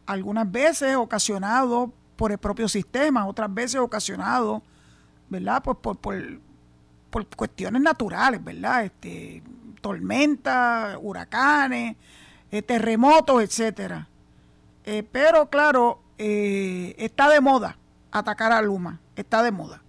Algunas 0.05 0.49
veces 0.51 0.95
ocasionados 0.95 1.89
por 2.15 2.31
el 2.31 2.37
propio 2.37 2.69
sistema, 2.69 3.25
otras 3.25 3.51
veces 3.51 3.81
ocasionados, 3.81 4.61
¿verdad? 5.29 5.63
Pues 5.63 5.77
por, 5.81 5.97
por, 5.97 6.15
por 7.09 7.25
cuestiones 7.35 7.81
naturales, 7.81 8.43
¿verdad? 8.43 8.85
Este, 8.85 9.41
tormentas, 9.81 10.95
huracanes, 11.01 11.95
eh, 12.51 12.61
terremotos, 12.61 13.41
etcétera. 13.41 14.07
Eh, 14.83 15.01
pero 15.11 15.49
claro, 15.49 16.03
está 16.19 17.29
de 17.29 17.41
moda 17.41 17.79
atacar 18.11 18.51
a 18.51 18.61
Luma, 18.61 18.99
está 19.15 19.41
de 19.41 19.51
moda. 19.51 19.81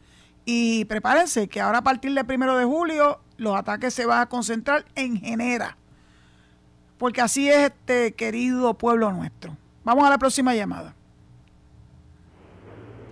Y 0.44 0.84
prepárense 0.86 1.48
que 1.48 1.60
ahora 1.60 1.78
a 1.78 1.82
partir 1.82 2.14
del 2.14 2.26
primero 2.26 2.56
de 2.56 2.64
julio 2.64 3.20
los 3.36 3.56
ataques 3.56 3.94
se 3.94 4.06
van 4.06 4.20
a 4.20 4.28
concentrar 4.28 4.84
en 4.94 5.16
Genera. 5.16 5.76
Porque 6.98 7.20
así 7.20 7.48
es 7.48 7.70
este 7.70 8.12
querido 8.12 8.74
pueblo 8.74 9.12
nuestro. 9.12 9.56
Vamos 9.84 10.04
a 10.04 10.10
la 10.10 10.18
próxima 10.18 10.54
llamada. 10.54 10.94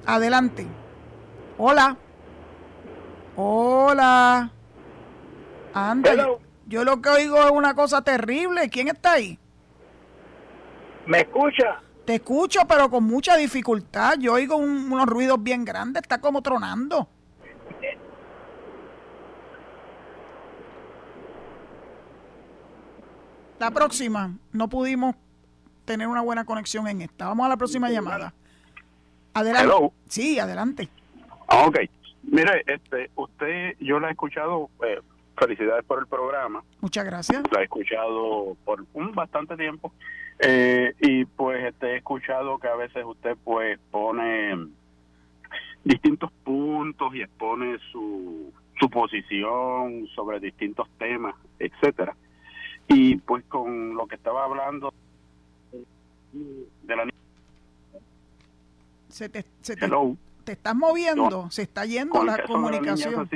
Adelante. 0.06 0.66
Hola. 1.58 1.96
Hola. 3.36 4.50
Anda. 5.74 6.28
Yo 6.66 6.84
lo 6.84 7.02
que 7.02 7.08
oigo 7.08 7.42
es 7.42 7.50
una 7.50 7.74
cosa 7.74 8.02
terrible. 8.02 8.68
¿Quién 8.70 8.88
está 8.88 9.12
ahí? 9.12 9.38
¿Me 11.06 11.22
escucha? 11.22 11.82
Te 12.04 12.16
escucho, 12.16 12.60
pero 12.68 12.90
con 12.90 13.04
mucha 13.04 13.36
dificultad. 13.36 14.18
Yo 14.18 14.34
oigo 14.34 14.56
unos 14.56 15.06
ruidos 15.06 15.42
bien 15.42 15.64
grandes. 15.64 16.02
Está 16.02 16.20
como 16.20 16.42
tronando. 16.42 17.08
La 23.60 23.70
próxima. 23.70 24.34
No 24.52 24.68
pudimos 24.68 25.14
tener 25.84 26.08
una 26.08 26.22
buena 26.22 26.46
conexión 26.46 26.88
en 26.88 27.02
esta. 27.02 27.28
Vamos 27.28 27.44
a 27.44 27.50
la 27.50 27.58
próxima 27.58 27.90
llamada. 27.90 28.32
Adelante. 29.34 29.92
Sí, 30.08 30.38
adelante. 30.38 30.88
Ah, 31.46 31.66
ok. 31.66 31.80
Mire, 32.22 32.64
este, 32.66 33.10
usted, 33.16 33.76
yo 33.78 34.00
la 34.00 34.08
he 34.08 34.12
escuchado 34.12 34.70
eh, 34.82 35.00
felicidades 35.36 35.84
por 35.84 35.98
el 35.98 36.06
programa. 36.06 36.64
Muchas 36.80 37.04
gracias. 37.04 37.42
Lo 37.52 37.60
he 37.60 37.64
escuchado 37.64 38.56
por 38.64 38.86
un 38.94 39.12
bastante 39.12 39.54
tiempo 39.58 39.92
eh, 40.38 40.94
y 40.98 41.26
pues 41.26 41.62
este, 41.62 41.92
he 41.92 41.96
escuchado 41.98 42.58
que 42.58 42.68
a 42.68 42.76
veces 42.76 43.04
usted 43.04 43.36
pues 43.44 43.78
pone 43.90 44.68
distintos 45.84 46.32
puntos 46.44 47.14
y 47.14 47.20
expone 47.20 47.78
su, 47.92 48.54
su 48.80 48.88
posición 48.88 50.06
sobre 50.14 50.40
distintos 50.40 50.88
temas, 50.98 51.34
etcétera. 51.58 52.16
Y 52.90 53.16
pues 53.16 53.44
con 53.44 53.94
lo 53.94 54.06
que 54.06 54.16
estaba 54.16 54.44
hablando 54.44 54.92
de 56.32 56.96
la 56.96 57.08
se 59.08 59.28
te, 59.28 59.44
se 59.60 59.76
te, 59.76 59.88
te 60.44 60.52
estás 60.52 60.74
moviendo, 60.74 61.50
se 61.50 61.62
está 61.62 61.84
yendo 61.84 62.22
la 62.24 62.42
comunicación. 62.44 63.28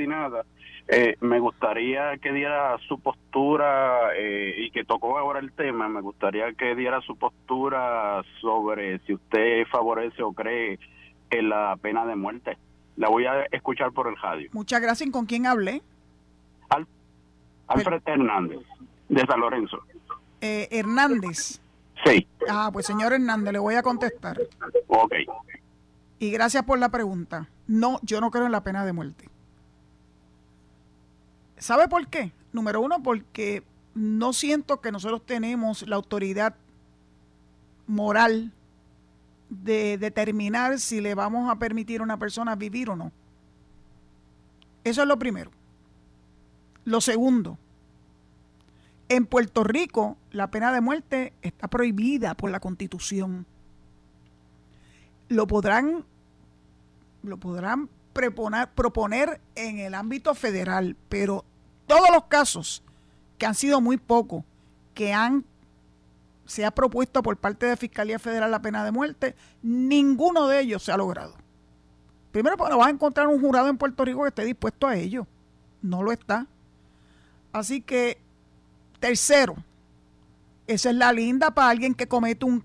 Eh, 0.87 1.15
me 1.19 1.39
gustaría 1.39 2.17
que 2.17 2.31
diera 2.31 2.77
su 2.87 2.99
postura, 2.99 4.15
eh, 4.15 4.53
y 4.57 4.71
que 4.71 4.83
tocó 4.83 5.17
ahora 5.17 5.39
el 5.39 5.51
tema, 5.51 5.89
me 5.89 6.01
gustaría 6.01 6.53
que 6.53 6.75
diera 6.75 7.01
su 7.01 7.15
postura 7.15 8.23
sobre 8.39 8.99
si 8.99 9.13
usted 9.15 9.65
favorece 9.71 10.21
o 10.21 10.31
cree 10.31 10.77
en 11.31 11.49
la 11.49 11.75
pena 11.81 12.05
de 12.05 12.15
muerte. 12.15 12.57
La 12.97 13.09
voy 13.09 13.25
a 13.25 13.45
escuchar 13.51 13.93
por 13.93 14.07
el 14.07 14.15
radio. 14.17 14.49
Muchas 14.53 14.79
gracias. 14.79 15.09
¿Con 15.09 15.25
quién 15.25 15.47
hablé? 15.47 15.81
Alfred 17.67 18.01
Hernández, 18.05 18.59
de 19.09 19.25
San 19.25 19.39
Lorenzo. 19.39 19.79
Eh, 20.41 20.67
Hernández. 20.71 21.59
Sí. 22.05 22.27
Ah, 22.49 22.69
pues 22.71 22.85
señor 22.85 23.13
Hernández, 23.13 23.53
le 23.53 23.59
voy 23.59 23.75
a 23.75 23.83
contestar. 23.83 24.39
Ok. 24.87 25.13
Y 26.19 26.31
gracias 26.31 26.63
por 26.63 26.79
la 26.79 26.89
pregunta. 26.89 27.47
No, 27.67 27.99
yo 28.03 28.21
no 28.21 28.31
creo 28.31 28.45
en 28.45 28.51
la 28.51 28.63
pena 28.63 28.85
de 28.85 28.93
muerte. 28.93 29.29
¿Sabe 31.57 31.87
por 31.87 32.07
qué? 32.07 32.31
Número 32.51 32.81
uno, 32.81 33.01
porque 33.01 33.63
no 33.93 34.33
siento 34.33 34.81
que 34.81 34.91
nosotros 34.91 35.25
tenemos 35.25 35.87
la 35.87 35.95
autoridad 35.95 36.55
moral 37.87 38.51
de 39.49 39.97
determinar 39.97 40.79
si 40.79 41.01
le 41.01 41.15
vamos 41.15 41.49
a 41.49 41.57
permitir 41.57 42.01
a 42.01 42.03
una 42.03 42.17
persona 42.17 42.55
vivir 42.55 42.89
o 42.89 42.95
no. 42.95 43.11
Eso 44.83 45.01
es 45.01 45.07
lo 45.07 45.17
primero. 45.17 45.51
Lo 46.83 47.01
segundo, 47.01 47.57
en 49.09 49.25
Puerto 49.25 49.63
Rico 49.63 50.17
la 50.31 50.51
pena 50.51 50.71
de 50.71 50.81
muerte 50.81 51.33
está 51.41 51.67
prohibida 51.67 52.35
por 52.35 52.51
la 52.51 52.59
Constitución. 52.59 53.45
Lo 55.27 55.47
podrán, 55.47 56.05
lo 57.23 57.37
podrán 57.37 57.89
proponer, 58.13 59.41
en 59.55 59.79
el 59.79 59.93
ámbito 59.93 60.35
federal, 60.35 60.95
pero 61.09 61.43
todos 61.87 62.09
los 62.11 62.25
casos, 62.25 62.83
que 63.37 63.45
han 63.45 63.55
sido 63.55 63.81
muy 63.81 63.97
pocos, 63.97 64.43
que 64.93 65.13
han 65.13 65.45
se 66.45 66.63
ha 66.63 66.71
propuesto 66.71 67.23
por 67.23 67.37
parte 67.37 67.65
de 67.65 67.75
Fiscalía 67.75 68.19
Federal 68.19 68.51
la 68.51 68.61
pena 68.61 68.85
de 68.85 68.91
muerte, 68.91 69.35
ninguno 69.63 70.47
de 70.47 70.59
ellos 70.61 70.83
se 70.83 70.91
ha 70.91 70.97
logrado. 70.97 71.33
Primero, 72.31 72.55
porque 72.55 72.71
no 72.71 72.77
vas 72.77 72.87
a 72.87 72.91
encontrar 72.91 73.27
un 73.27 73.41
jurado 73.41 73.67
en 73.67 73.77
Puerto 73.77 74.05
Rico 74.05 74.21
que 74.21 74.27
esté 74.27 74.45
dispuesto 74.45 74.87
a 74.87 74.95
ello. 74.95 75.25
No 75.81 76.03
lo 76.03 76.11
está. 76.11 76.45
Así 77.51 77.81
que, 77.81 78.19
tercero, 79.05 79.55
esa 80.65 80.89
es 80.89 80.95
la 80.95 81.13
linda 81.13 81.51
para 81.51 81.69
alguien 81.69 81.93
que 81.93 82.07
comete 82.07 82.43
un, 82.43 82.63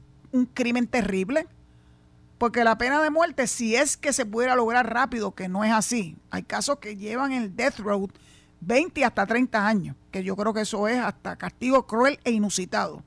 crimen 0.54 0.86
terrible 0.86 1.46
porque 2.38 2.64
la 2.64 2.78
pena 2.78 3.02
de 3.02 3.10
muerte, 3.10 3.46
si 3.46 3.76
es 3.76 3.98
que 3.98 4.14
se 4.14 4.24
pudiera 4.24 4.56
lograr 4.56 4.90
rápido, 4.90 5.34
que 5.34 5.50
no 5.50 5.64
es 5.64 5.72
así, 5.72 6.16
hay 6.30 6.44
casos 6.44 6.78
que 6.78 6.96
llevan 6.96 7.32
el 7.32 7.54
death 7.54 7.80
road 7.80 8.08
20 8.62 9.04
hasta 9.04 9.26
30 9.26 9.66
años, 9.66 9.96
que 10.10 10.24
yo 10.24 10.34
creo 10.34 10.54
que 10.54 10.62
eso 10.62 10.88
es 10.88 10.98
hasta 10.98 11.36
castigo 11.36 11.86
cruel 11.86 12.18
e 12.24 12.30
inusitado. 12.30 13.02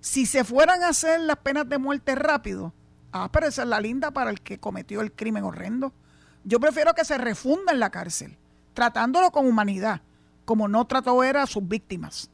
Si 0.00 0.24
se 0.24 0.42
fueran 0.42 0.82
a 0.82 0.88
hacer 0.88 1.20
las 1.20 1.36
penas 1.36 1.68
de 1.68 1.76
muerte 1.76 2.14
rápido, 2.14 2.72
ah, 3.12 3.28
pero 3.30 3.48
esa 3.48 3.64
es 3.64 3.68
la 3.68 3.80
linda 3.80 4.12
para 4.12 4.30
el 4.30 4.40
que 4.40 4.58
cometió 4.58 5.02
el 5.02 5.12
crimen 5.12 5.44
horrendo. 5.44 5.92
Yo 6.44 6.58
prefiero 6.58 6.94
que 6.94 7.04
se 7.04 7.18
refunda 7.18 7.72
en 7.72 7.80
la 7.80 7.90
cárcel, 7.90 8.38
tratándolo 8.72 9.30
con 9.30 9.46
humanidad, 9.46 10.00
como 10.46 10.68
no 10.68 10.86
trató 10.86 11.22
era 11.22 11.42
a 11.42 11.46
sus 11.46 11.68
víctimas. 11.68 12.30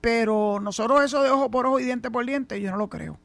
Pero 0.00 0.60
nosotros 0.60 1.02
eso 1.02 1.22
de 1.22 1.30
ojo 1.30 1.50
por 1.50 1.66
ojo 1.66 1.80
y 1.80 1.84
diente 1.84 2.10
por 2.10 2.24
diente, 2.24 2.60
yo 2.60 2.70
no 2.70 2.76
lo 2.76 2.88
creo. 2.88 3.18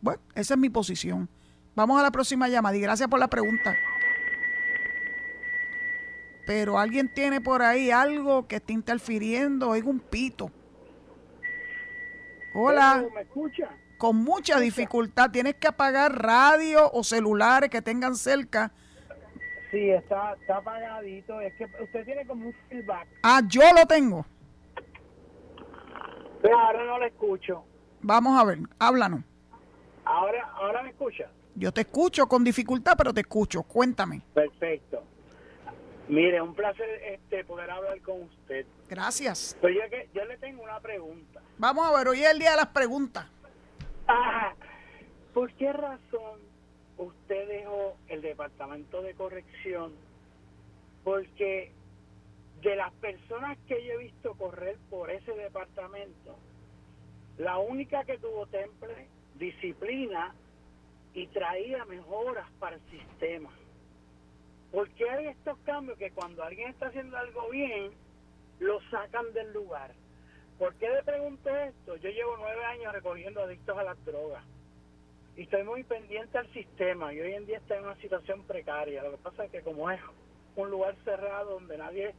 Bueno, 0.00 0.20
esa 0.34 0.54
es 0.54 0.60
mi 0.60 0.70
posición. 0.70 1.28
Vamos 1.74 1.98
a 1.98 2.02
la 2.02 2.10
próxima 2.10 2.48
llamada 2.48 2.76
y 2.76 2.80
gracias 2.80 3.08
por 3.08 3.18
la 3.18 3.28
pregunta. 3.28 3.76
Pero 6.46 6.78
alguien 6.78 7.12
tiene 7.12 7.40
por 7.40 7.62
ahí 7.62 7.90
algo 7.90 8.48
que 8.48 8.56
está 8.56 8.72
interfiriendo, 8.72 9.70
oigo 9.70 9.90
un 9.90 10.00
pito. 10.00 10.50
Hola. 12.54 13.04
¿Me 13.14 13.22
escucha? 13.22 13.68
Con 13.98 14.16
mucha 14.16 14.58
dificultad. 14.58 15.30
Tienes 15.30 15.56
que 15.56 15.68
apagar 15.68 16.22
radio 16.22 16.90
o 16.92 17.04
celulares 17.04 17.70
que 17.70 17.82
tengan 17.82 18.16
cerca. 18.16 18.72
Sí, 19.70 19.90
está, 19.90 20.34
está 20.40 20.56
apagadito. 20.56 21.40
Es 21.40 21.54
que 21.54 21.66
usted 21.80 22.04
tiene 22.04 22.26
como 22.26 22.46
un 22.46 22.54
feedback. 22.68 23.06
Ah, 23.22 23.42
yo 23.46 23.62
lo 23.74 23.86
tengo. 23.86 24.26
Pero 26.42 26.58
ahora 26.58 26.84
no 26.84 26.98
lo 26.98 27.06
escucho. 27.06 27.64
Vamos 28.02 28.40
a 28.40 28.44
ver, 28.44 28.58
háblanos. 28.78 29.20
Ahora, 30.04 30.50
ahora 30.54 30.82
me 30.82 30.90
escucha. 30.90 31.30
Yo 31.54 31.72
te 31.72 31.82
escucho 31.82 32.26
con 32.26 32.42
dificultad, 32.42 32.94
pero 32.96 33.12
te 33.12 33.20
escucho. 33.20 33.62
Cuéntame. 33.62 34.22
Perfecto. 34.32 35.02
Mire, 36.08 36.40
un 36.40 36.54
placer 36.54 36.88
este, 37.04 37.44
poder 37.44 37.70
hablar 37.70 38.00
con 38.00 38.22
usted. 38.22 38.66
Gracias. 38.88 39.56
Pero 39.60 39.74
yo, 39.74 39.80
yo 40.12 40.24
le 40.24 40.36
tengo 40.38 40.62
una 40.62 40.80
pregunta. 40.80 41.40
Vamos 41.58 41.86
a 41.86 41.96
ver, 41.96 42.08
hoy 42.08 42.22
es 42.22 42.30
el 42.30 42.38
día 42.38 42.52
de 42.52 42.56
las 42.56 42.68
preguntas. 42.68 43.26
¿Por 45.34 45.52
qué 45.52 45.72
razón 45.72 46.40
usted 46.98 47.48
dejó 47.48 47.96
el 48.08 48.22
departamento 48.22 49.02
de 49.02 49.14
corrección? 49.14 49.92
Porque 51.04 51.72
de 52.62 52.76
las 52.76 52.92
personas 52.94 53.58
que 53.66 53.84
yo 53.84 53.94
he 53.94 53.98
visto 53.98 54.34
correr 54.34 54.76
por 54.90 55.10
ese 55.10 55.32
departamento, 55.32 56.36
la 57.38 57.58
única 57.58 58.04
que 58.04 58.18
tuvo 58.18 58.46
temple, 58.46 59.08
disciplina 59.36 60.34
y 61.14 61.26
traía 61.28 61.84
mejoras 61.86 62.50
para 62.58 62.76
el 62.76 62.82
sistema. 62.90 63.50
¿Por 64.70 64.88
qué 64.90 65.08
hay 65.08 65.26
estos 65.28 65.58
cambios 65.60 65.98
que 65.98 66.10
cuando 66.10 66.44
alguien 66.44 66.70
está 66.70 66.88
haciendo 66.88 67.16
algo 67.16 67.48
bien, 67.50 67.92
lo 68.58 68.80
sacan 68.90 69.32
del 69.32 69.52
lugar? 69.52 69.92
¿Por 70.58 70.74
qué 70.74 70.90
le 70.90 71.02
pregunto 71.02 71.48
esto? 71.48 71.96
Yo 71.96 72.10
llevo 72.10 72.36
nueve 72.36 72.62
años 72.64 72.92
recogiendo 72.92 73.42
adictos 73.42 73.76
a 73.78 73.82
las 73.82 74.04
drogas. 74.04 74.44
y 75.36 75.42
estoy 75.44 75.62
muy 75.62 75.84
pendiente 75.84 76.36
al 76.36 76.52
sistema 76.52 77.14
y 77.14 77.20
hoy 77.20 77.32
en 77.32 77.46
día 77.46 77.56
está 77.58 77.78
en 77.78 77.84
una 77.84 77.96
situación 77.96 78.42
precaria. 78.42 79.02
Lo 79.02 79.12
que 79.12 79.18
pasa 79.18 79.44
es 79.46 79.50
que 79.50 79.62
como 79.62 79.90
es 79.90 80.00
un 80.56 80.70
lugar 80.70 80.94
cerrado 81.04 81.52
donde 81.54 81.78
nadie 81.78 82.14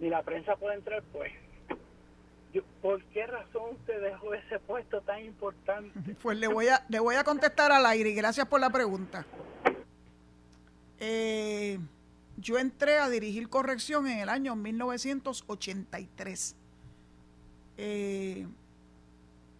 ni 0.00 0.08
la 0.08 0.22
prensa 0.22 0.56
puede 0.56 0.76
entrar, 0.76 1.02
pues 1.12 1.30
¿por 2.82 3.02
qué 3.04 3.26
razón 3.26 3.76
usted 3.78 4.02
dejó 4.02 4.34
ese 4.34 4.58
puesto 4.60 5.00
tan 5.02 5.24
importante? 5.24 6.14
Pues 6.22 6.38
le 6.38 6.48
voy 6.48 6.68
a, 6.68 6.84
le 6.88 6.98
voy 6.98 7.14
a 7.14 7.22
contestar 7.22 7.70
al 7.70 7.86
aire 7.86 8.10
y 8.10 8.14
gracias 8.14 8.46
por 8.46 8.60
la 8.60 8.70
pregunta. 8.70 9.24
Eh, 10.98 11.78
yo 12.38 12.58
entré 12.58 12.98
a 12.98 13.08
dirigir 13.08 13.48
corrección 13.48 14.06
en 14.06 14.18
el 14.18 14.28
año 14.28 14.56
1983. 14.56 16.56
Eh, 17.76 18.46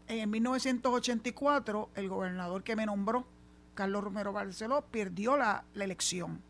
en 0.09 0.31
1984, 0.31 1.91
el 1.95 2.09
gobernador 2.09 2.65
que 2.65 2.77
me 2.77 2.87
nombró, 2.87 3.27
Carlos 3.75 4.03
Romero 4.03 4.33
Barceló, 4.33 4.83
perdió 4.83 5.37
la, 5.37 5.65
la 5.75 5.85
elección. 5.85 6.43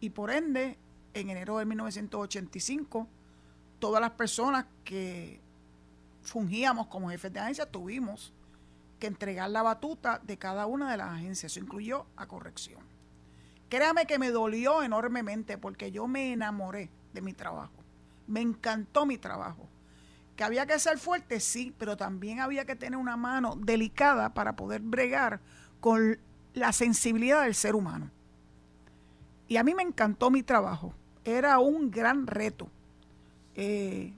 Y 0.00 0.10
por 0.10 0.30
ende, 0.30 0.78
en 1.14 1.30
enero 1.30 1.58
de 1.58 1.66
1985, 1.66 3.08
todas 3.82 4.00
las 4.00 4.12
personas 4.12 4.66
que 4.84 5.40
fungíamos 6.22 6.86
como 6.86 7.10
jefes 7.10 7.32
de 7.32 7.40
agencia, 7.40 7.66
tuvimos 7.66 8.32
que 9.00 9.08
entregar 9.08 9.50
la 9.50 9.62
batuta 9.62 10.20
de 10.22 10.38
cada 10.38 10.66
una 10.66 10.88
de 10.88 10.98
las 10.98 11.08
agencias. 11.08 11.50
Eso 11.50 11.58
incluyó 11.58 12.06
a 12.14 12.28
corrección. 12.28 12.80
Créame 13.68 14.06
que 14.06 14.20
me 14.20 14.30
dolió 14.30 14.84
enormemente 14.84 15.58
porque 15.58 15.90
yo 15.90 16.06
me 16.06 16.32
enamoré 16.32 16.90
de 17.12 17.22
mi 17.22 17.32
trabajo. 17.32 17.72
Me 18.28 18.40
encantó 18.40 19.04
mi 19.04 19.18
trabajo. 19.18 19.68
Que 20.36 20.44
había 20.44 20.64
que 20.64 20.78
ser 20.78 20.96
fuerte, 20.98 21.40
sí, 21.40 21.74
pero 21.76 21.96
también 21.96 22.38
había 22.38 22.64
que 22.64 22.76
tener 22.76 22.96
una 22.96 23.16
mano 23.16 23.56
delicada 23.56 24.32
para 24.32 24.54
poder 24.54 24.80
bregar 24.80 25.40
con 25.80 26.20
la 26.54 26.72
sensibilidad 26.72 27.42
del 27.42 27.56
ser 27.56 27.74
humano. 27.74 28.12
Y 29.48 29.56
a 29.56 29.64
mí 29.64 29.74
me 29.74 29.82
encantó 29.82 30.30
mi 30.30 30.44
trabajo. 30.44 30.94
Era 31.24 31.58
un 31.58 31.90
gran 31.90 32.28
reto. 32.28 32.70
Eh, 33.56 34.12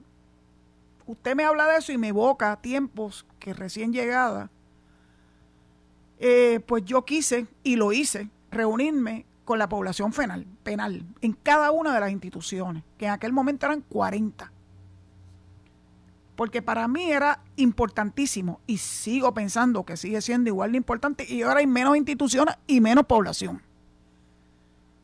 usted 1.07 1.35
me 1.35 1.43
habla 1.43 1.67
de 1.67 1.77
eso 1.77 1.91
y 1.91 1.97
me 1.97 2.09
evoca 2.09 2.55
tiempos 2.61 3.25
que 3.39 3.53
recién 3.53 3.93
llegada, 3.93 4.49
eh, 6.19 6.61
pues 6.65 6.85
yo 6.85 7.03
quise 7.03 7.47
y 7.63 7.75
lo 7.75 7.91
hice, 7.91 8.29
reunirme 8.51 9.25
con 9.43 9.59
la 9.59 9.69
población 9.69 10.11
penal, 10.11 10.45
penal 10.63 11.05
en 11.21 11.33
cada 11.33 11.71
una 11.71 11.93
de 11.93 11.99
las 11.99 12.11
instituciones, 12.11 12.83
que 12.97 13.05
en 13.05 13.11
aquel 13.11 13.33
momento 13.33 13.65
eran 13.65 13.81
40. 13.81 14.51
Porque 16.35 16.61
para 16.61 16.87
mí 16.87 17.11
era 17.11 17.39
importantísimo 17.55 18.59
y 18.67 18.77
sigo 18.77 19.33
pensando 19.33 19.85
que 19.85 19.95
sigue 19.95 20.21
siendo 20.21 20.49
igual 20.49 20.71
de 20.71 20.77
importante 20.77 21.25
y 21.31 21.43
ahora 21.43 21.59
hay 21.59 21.67
menos 21.67 21.95
instituciones 21.95 22.55
y 22.67 22.81
menos 22.81 23.05
población. 23.05 23.61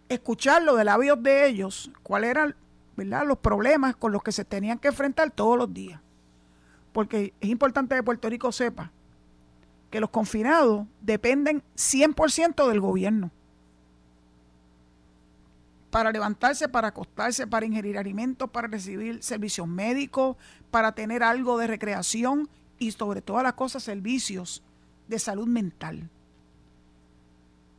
Escucharlo 0.09 0.75
de 0.75 0.83
labios 0.83 1.21
de 1.23 1.47
ellos, 1.47 1.89
cuál 2.03 2.25
era 2.25 2.53
los 2.95 3.37
problemas 3.39 3.95
con 3.95 4.11
los 4.11 4.23
que 4.23 4.31
se 4.31 4.45
tenían 4.45 4.79
que 4.79 4.89
enfrentar 4.89 5.31
todos 5.31 5.57
los 5.57 5.73
días. 5.73 5.99
Porque 6.93 7.33
es 7.39 7.49
importante 7.49 7.95
que 7.95 8.03
Puerto 8.03 8.29
Rico 8.29 8.51
sepa 8.51 8.91
que 9.89 9.99
los 9.99 10.09
confinados 10.09 10.87
dependen 11.01 11.63
100% 11.75 12.67
del 12.67 12.79
gobierno. 12.79 13.31
Para 15.89 16.11
levantarse, 16.11 16.69
para 16.69 16.89
acostarse, 16.89 17.45
para 17.45 17.65
ingerir 17.65 17.97
alimentos, 17.97 18.49
para 18.49 18.69
recibir 18.69 19.21
servicios 19.21 19.67
médicos, 19.67 20.37
para 20.71 20.93
tener 20.93 21.21
algo 21.21 21.57
de 21.57 21.67
recreación 21.67 22.49
y 22.79 22.91
sobre 22.91 23.21
todas 23.21 23.43
las 23.43 23.53
cosas 23.53 23.83
servicios 23.83 24.63
de 25.09 25.19
salud 25.19 25.47
mental. 25.47 26.09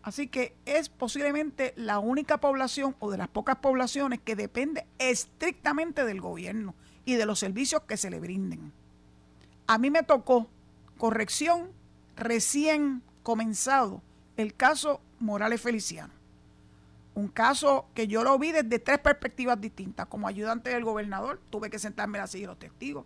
Así 0.03 0.27
que 0.27 0.55
es 0.65 0.89
posiblemente 0.89 1.73
la 1.77 1.99
única 1.99 2.39
población 2.39 2.97
o 2.99 3.11
de 3.11 3.19
las 3.19 3.29
pocas 3.29 3.57
poblaciones 3.57 4.21
que 4.21 4.35
depende 4.35 4.87
estrictamente 4.99 6.05
del 6.05 6.21
gobierno 6.21 6.75
y 7.05 7.15
de 7.15 7.27
los 7.27 7.39
servicios 7.39 7.83
que 7.83 7.97
se 7.97 8.11
le 8.11 8.19
brinden. 8.19 8.73
A 9.67 9.79
mí 9.79 9.91
me 9.91 10.03
tocó 10.03 10.49
corrección 10.99 11.71
recién 12.17 13.03
comenzado 13.23 14.03
el 14.37 14.55
caso 14.55 15.01
Morales 15.21 15.61
Feliciano. 15.61 16.13
Un 17.15 17.29
caso 17.29 17.87
que 17.95 18.09
yo 18.09 18.25
lo 18.25 18.39
vi 18.39 18.53
desde 18.53 18.79
tres 18.79 18.99
perspectivas 18.99 19.61
distintas. 19.61 20.07
Como 20.07 20.27
ayudante 20.27 20.71
del 20.71 20.85
gobernador, 20.85 21.41
tuve 21.51 21.71
que 21.71 21.79
sentarme 21.79 22.19
a 22.19 22.27
de 22.27 22.47
los 22.47 22.59
testigos 22.59 23.05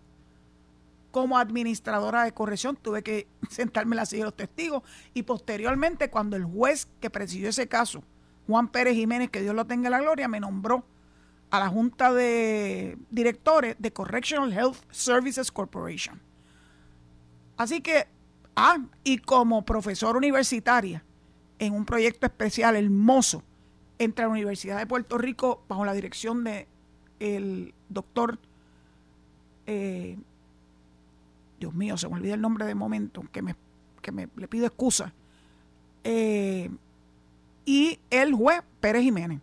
como 1.17 1.39
administradora 1.39 2.25
de 2.25 2.33
corrección 2.33 2.77
tuve 2.77 3.03
que 3.03 3.27
sentarme 3.49 3.95
en 3.95 3.97
la 3.97 4.05
silla 4.05 4.25
de 4.25 4.25
los 4.27 4.37
testigos 4.37 4.83
y 5.15 5.23
posteriormente 5.23 6.11
cuando 6.11 6.37
el 6.37 6.45
juez 6.45 6.89
que 7.01 7.09
presidió 7.09 7.49
ese 7.49 7.69
caso, 7.69 8.05
Juan 8.47 8.69
Pérez 8.69 8.97
Jiménez, 8.97 9.31
que 9.31 9.41
Dios 9.41 9.55
lo 9.55 9.65
tenga 9.65 9.87
en 9.87 9.93
la 9.93 10.01
gloria, 10.03 10.29
me 10.29 10.41
nombró 10.41 10.85
a 11.49 11.59
la 11.59 11.71
Junta 11.71 12.13
de 12.13 12.99
Directores 13.09 13.77
de 13.79 13.95
Correctional 13.95 14.53
Health 14.53 14.77
Services 14.91 15.51
Corporation. 15.51 16.21
Así 17.57 17.81
que, 17.81 18.09
ah, 18.55 18.77
y 19.03 19.17
como 19.17 19.65
profesora 19.65 20.19
universitaria 20.19 21.03
en 21.59 21.73
un 21.73 21.87
proyecto 21.87 22.27
especial 22.27 22.77
hermoso 22.77 23.43
entre 23.99 24.27
la 24.27 24.33
Universidad 24.33 24.77
de 24.77 24.87
Puerto 24.87 25.17
Rico 25.17 25.65
bajo 25.67 25.87
la 25.87 25.95
dirección 25.95 26.45
de 26.45 26.69
doctor 27.89 28.39
eh, 29.65 30.19
Dios 31.59 31.75
mío, 31.75 31.97
se 31.97 32.09
me 32.09 32.15
olvida 32.15 32.35
el 32.35 32.41
nombre 32.41 32.67
de 32.67 32.75
momento, 32.75 33.25
que 33.33 33.43
me, 33.43 33.57
que 34.03 34.13
me 34.13 34.29
le 34.37 34.49
pido 34.49 34.67
excusa. 34.67 35.13
Eh, 36.05 36.71
y 37.65 37.99
el 38.11 38.35
juez 38.35 38.63
Pérez 38.81 39.03
Jiménez. 39.03 39.41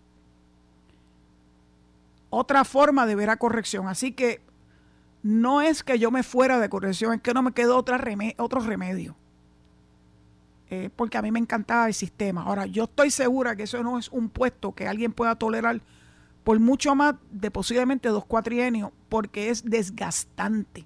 Otra 2.30 2.64
forma 2.64 3.06
de 3.06 3.16
ver 3.16 3.30
a 3.30 3.38
corrección. 3.38 3.88
Así 3.88 4.14
que 4.14 4.42
no 5.22 5.62
es 5.62 5.84
que 5.84 6.00
yo 6.00 6.10
me 6.12 6.24
fuera 6.24 6.60
de 6.60 6.70
corrección, 6.70 7.14
es 7.14 7.22
que 7.22 7.34
no 7.34 7.42
me 7.42 7.52
quedó 7.52 7.78
otra 7.78 8.02
otro 8.38 8.60
remedio. 8.62 9.16
Eh, 10.70 10.90
porque 10.96 11.18
a 11.18 11.22
mí 11.22 11.32
me 11.32 11.40
encantaba 11.40 11.88
el 11.88 11.94
sistema. 11.94 12.44
Ahora, 12.44 12.66
yo 12.66 12.86
estoy 12.86 13.12
segura 13.12 13.56
que 13.56 13.64
eso 13.64 13.84
no 13.84 14.00
es 14.00 14.10
un 14.10 14.30
puesto 14.30 14.74
que 14.74 14.88
alguien 14.88 15.14
pueda 15.14 15.36
tolerar 15.36 15.82
por 16.44 16.60
mucho 16.60 16.96
más 16.96 17.16
de 17.30 17.52
posiblemente 17.52 18.10
dos 18.10 18.26
cuatrienios, 18.26 18.92
porque 19.10 19.50
es 19.50 19.64
desgastante. 19.64 20.86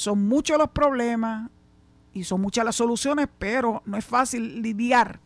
Son 0.00 0.26
muchos 0.26 0.56
los 0.56 0.70
problemas 0.70 1.50
y 2.14 2.24
son 2.24 2.40
muchas 2.40 2.64
las 2.64 2.76
soluciones, 2.76 3.28
pero 3.38 3.82
no 3.84 3.98
es 3.98 4.04
fácil 4.06 4.62
lidiar 4.62 5.20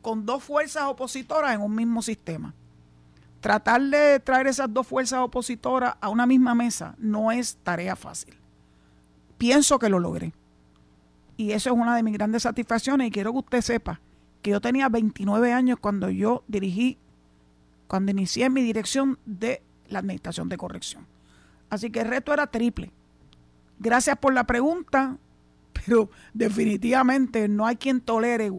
con 0.00 0.24
dos 0.24 0.42
fuerzas 0.42 0.84
opositoras 0.84 1.54
en 1.54 1.60
un 1.60 1.74
mismo 1.74 2.00
sistema. 2.00 2.54
Tratar 3.42 3.82
de 3.82 4.20
traer 4.20 4.46
esas 4.46 4.72
dos 4.72 4.86
fuerzas 4.86 5.18
opositoras 5.18 5.96
a 6.00 6.08
una 6.08 6.24
misma 6.24 6.54
mesa 6.54 6.94
no 6.96 7.32
es 7.32 7.58
tarea 7.62 7.96
fácil. 7.96 8.34
Pienso 9.36 9.78
que 9.78 9.90
lo 9.90 9.98
logré. 9.98 10.32
Y 11.36 11.50
eso 11.50 11.68
es 11.68 11.76
una 11.76 11.94
de 11.94 12.02
mis 12.02 12.14
grandes 12.14 12.44
satisfacciones 12.44 13.08
y 13.08 13.10
quiero 13.10 13.30
que 13.32 13.40
usted 13.40 13.60
sepa 13.60 14.00
que 14.40 14.52
yo 14.52 14.60
tenía 14.62 14.88
29 14.88 15.52
años 15.52 15.78
cuando 15.78 16.08
yo 16.08 16.44
dirigí, 16.48 16.96
cuando 17.88 18.10
inicié 18.10 18.48
mi 18.48 18.62
dirección 18.62 19.18
de 19.26 19.60
la 19.90 19.98
Administración 19.98 20.48
de 20.48 20.56
Corrección. 20.56 21.06
Así 21.68 21.90
que 21.90 22.00
el 22.00 22.08
reto 22.08 22.32
era 22.32 22.46
triple 22.46 22.90
Gracias 23.84 24.16
por 24.16 24.32
la 24.32 24.44
pregunta, 24.44 25.18
pero 25.74 26.08
definitivamente 26.32 27.48
no 27.48 27.66
hay 27.66 27.76
quien 27.76 28.00
tolere, 28.00 28.50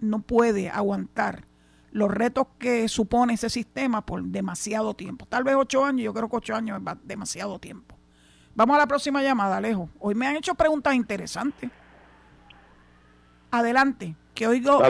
no 0.00 0.22
puede 0.22 0.70
aguantar 0.70 1.44
los 1.92 2.10
retos 2.10 2.48
que 2.58 2.88
supone 2.88 3.34
ese 3.34 3.48
sistema 3.48 4.04
por 4.04 4.24
demasiado 4.24 4.94
tiempo. 4.94 5.24
Tal 5.26 5.44
vez 5.44 5.54
ocho 5.54 5.84
años, 5.84 6.02
yo 6.02 6.12
creo 6.12 6.28
que 6.28 6.36
ocho 6.36 6.56
años 6.56 6.82
es 6.84 6.96
demasiado 7.04 7.60
tiempo. 7.60 7.96
Vamos 8.56 8.74
a 8.74 8.80
la 8.80 8.88
próxima 8.88 9.22
llamada, 9.22 9.58
Alejo. 9.58 9.88
Hoy 10.00 10.16
me 10.16 10.26
han 10.26 10.34
hecho 10.34 10.56
preguntas 10.56 10.94
interesantes. 10.94 11.70
Adelante, 13.52 14.16
que 14.34 14.48
oigo, 14.48 14.82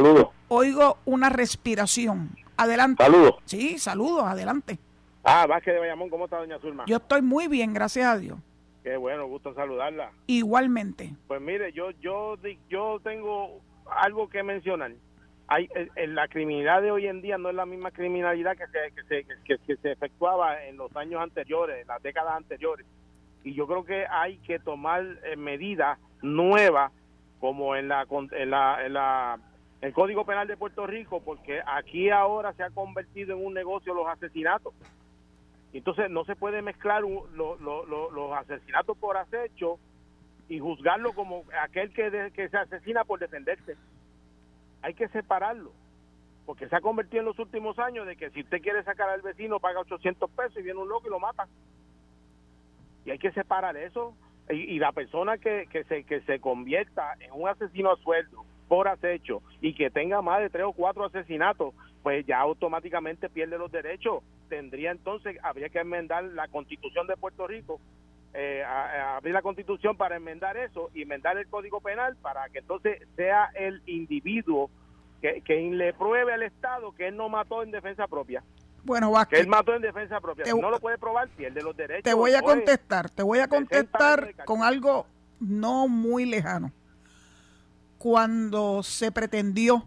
oigo 0.48 0.98
una 1.04 1.28
respiración. 1.28 2.34
Adelante. 2.56 3.04
Saludos. 3.04 3.34
Sí, 3.44 3.78
saludos, 3.78 4.24
adelante. 4.24 4.78
Ah, 5.22 5.46
Vázquez 5.46 5.74
de 5.74 5.80
Bayamón, 5.80 6.08
¿cómo 6.08 6.24
está, 6.24 6.38
doña 6.38 6.58
Zulma? 6.60 6.84
Yo 6.86 6.96
estoy 6.96 7.20
muy 7.20 7.46
bien, 7.46 7.74
gracias 7.74 8.06
a 8.06 8.16
Dios. 8.16 8.38
Qué 8.82 8.96
bueno, 8.96 9.26
gusto 9.26 9.54
saludarla. 9.54 10.10
Igualmente. 10.26 11.14
Pues 11.28 11.40
mire, 11.40 11.72
yo 11.72 11.90
yo 12.00 12.36
yo 12.68 13.00
tengo 13.02 13.60
algo 13.86 14.28
que 14.28 14.42
mencionar. 14.42 14.92
Hay, 15.48 15.68
en 15.74 15.82
eh, 15.82 15.90
eh, 15.96 16.06
la 16.06 16.28
criminalidad 16.28 16.82
de 16.82 16.90
hoy 16.90 17.06
en 17.06 17.20
día 17.20 17.38
no 17.38 17.50
es 17.50 17.54
la 17.54 17.66
misma 17.66 17.90
criminalidad 17.90 18.56
que 18.56 18.66
se, 18.66 18.94
que 18.94 19.02
se, 19.04 19.58
que, 19.58 19.76
se 19.76 19.92
efectuaba 19.92 20.64
en 20.64 20.76
los 20.76 20.94
años 20.96 21.20
anteriores, 21.20 21.82
en 21.82 21.88
las 21.88 22.02
décadas 22.02 22.34
anteriores. 22.36 22.86
Y 23.44 23.54
yo 23.54 23.66
creo 23.66 23.84
que 23.84 24.06
hay 24.06 24.38
que 24.38 24.58
tomar 24.58 25.04
eh, 25.24 25.36
medidas 25.36 25.98
nuevas, 26.22 26.92
como 27.40 27.76
en 27.76 27.88
la, 27.88 28.06
en 28.32 28.50
la, 28.50 28.86
en 28.86 28.92
la 28.92 29.40
el 29.80 29.92
Código 29.92 30.24
Penal 30.24 30.46
de 30.46 30.56
Puerto 30.56 30.86
Rico, 30.86 31.20
porque 31.24 31.60
aquí 31.66 32.08
ahora 32.08 32.52
se 32.52 32.62
ha 32.62 32.70
convertido 32.70 33.36
en 33.36 33.44
un 33.44 33.52
negocio 33.52 33.92
los 33.92 34.06
asesinatos. 34.06 34.72
Entonces 35.72 36.10
no 36.10 36.24
se 36.24 36.36
puede 36.36 36.60
mezclar 36.62 37.02
los 37.02 38.32
asesinatos 38.38 38.96
por 38.98 39.16
acecho 39.16 39.78
y 40.48 40.58
juzgarlo 40.58 41.14
como 41.14 41.44
aquel 41.62 41.92
que, 41.92 42.30
que 42.34 42.48
se 42.48 42.56
asesina 42.56 43.04
por 43.04 43.20
defenderse. 43.20 43.76
hay 44.82 44.94
que 44.94 45.08
separarlo. 45.08 45.72
Porque 46.44 46.68
se 46.68 46.76
ha 46.76 46.80
convertido 46.80 47.20
en 47.20 47.26
los 47.26 47.38
últimos 47.38 47.78
años 47.78 48.06
de 48.06 48.16
que 48.16 48.30
si 48.30 48.40
usted 48.40 48.60
quiere 48.60 48.82
sacar 48.82 49.08
al 49.08 49.22
vecino 49.22 49.60
paga 49.60 49.80
800 49.80 50.30
pesos 50.30 50.58
y 50.58 50.62
viene 50.62 50.80
un 50.80 50.88
loco 50.88 51.06
y 51.06 51.10
lo 51.10 51.20
mata. 51.20 51.46
Y 53.04 53.10
hay 53.10 53.18
que 53.18 53.32
separar 53.32 53.76
eso. 53.76 54.14
Y, 54.50 54.56
y 54.56 54.78
la 54.78 54.92
persona 54.92 55.38
que, 55.38 55.68
que, 55.70 55.84
se, 55.84 56.04
que 56.04 56.20
se 56.22 56.40
convierta 56.40 57.14
en 57.20 57.30
un 57.32 57.48
asesino 57.48 57.92
a 57.92 57.96
sueldo 57.96 58.44
por 58.72 58.88
acecho 58.88 59.42
y 59.60 59.74
que 59.74 59.90
tenga 59.90 60.22
más 60.22 60.40
de 60.40 60.48
tres 60.48 60.64
o 60.64 60.72
cuatro 60.72 61.04
asesinatos, 61.04 61.74
pues 62.02 62.24
ya 62.24 62.38
automáticamente 62.40 63.28
pierde 63.28 63.58
los 63.58 63.70
derechos. 63.70 64.22
Tendría 64.48 64.92
entonces, 64.92 65.36
habría 65.42 65.68
que 65.68 65.78
enmendar 65.80 66.24
la 66.24 66.48
constitución 66.48 67.06
de 67.06 67.18
Puerto 67.18 67.46
Rico, 67.46 67.80
eh, 68.32 68.62
a- 68.64 68.86
a 69.12 69.16
abrir 69.18 69.34
la 69.34 69.42
constitución 69.42 69.98
para 69.98 70.16
enmendar 70.16 70.56
eso 70.56 70.88
y 70.94 71.02
enmendar 71.02 71.36
el 71.36 71.48
código 71.48 71.82
penal 71.82 72.16
para 72.16 72.48
que 72.48 72.60
entonces 72.60 73.06
sea 73.14 73.50
el 73.54 73.82
individuo 73.84 74.70
que, 75.20 75.42
que 75.42 75.60
le 75.70 75.92
pruebe 75.92 76.32
al 76.32 76.42
Estado 76.42 76.92
que 76.92 77.08
él 77.08 77.16
no 77.18 77.28
mató 77.28 77.62
en 77.62 77.72
defensa 77.72 78.06
propia, 78.08 78.42
Bueno, 78.84 79.08
que 79.08 79.12
Vázquez, 79.16 79.40
él 79.40 79.48
mató 79.48 79.74
en 79.74 79.82
defensa 79.82 80.18
propia. 80.18 80.44
Te- 80.44 80.50
Si 80.52 80.58
no 80.58 80.70
lo 80.70 80.80
puede 80.80 80.96
probar, 80.96 81.28
pierde 81.28 81.60
los 81.62 81.76
derechos. 81.76 82.04
te 82.04 82.14
voy 82.14 82.32
a 82.32 82.40
contestar, 82.40 83.10
te 83.10 83.22
voy 83.22 83.38
a 83.40 83.42
60 83.48 83.58
años 83.66 83.68
contestar 84.24 84.44
con 84.46 84.62
algo 84.62 85.04
no 85.40 85.88
muy 85.88 86.24
lejano. 86.24 86.72
Cuando 88.02 88.82
se 88.82 89.12
pretendió 89.12 89.86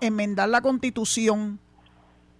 enmendar 0.00 0.48
la 0.48 0.60
constitución 0.62 1.60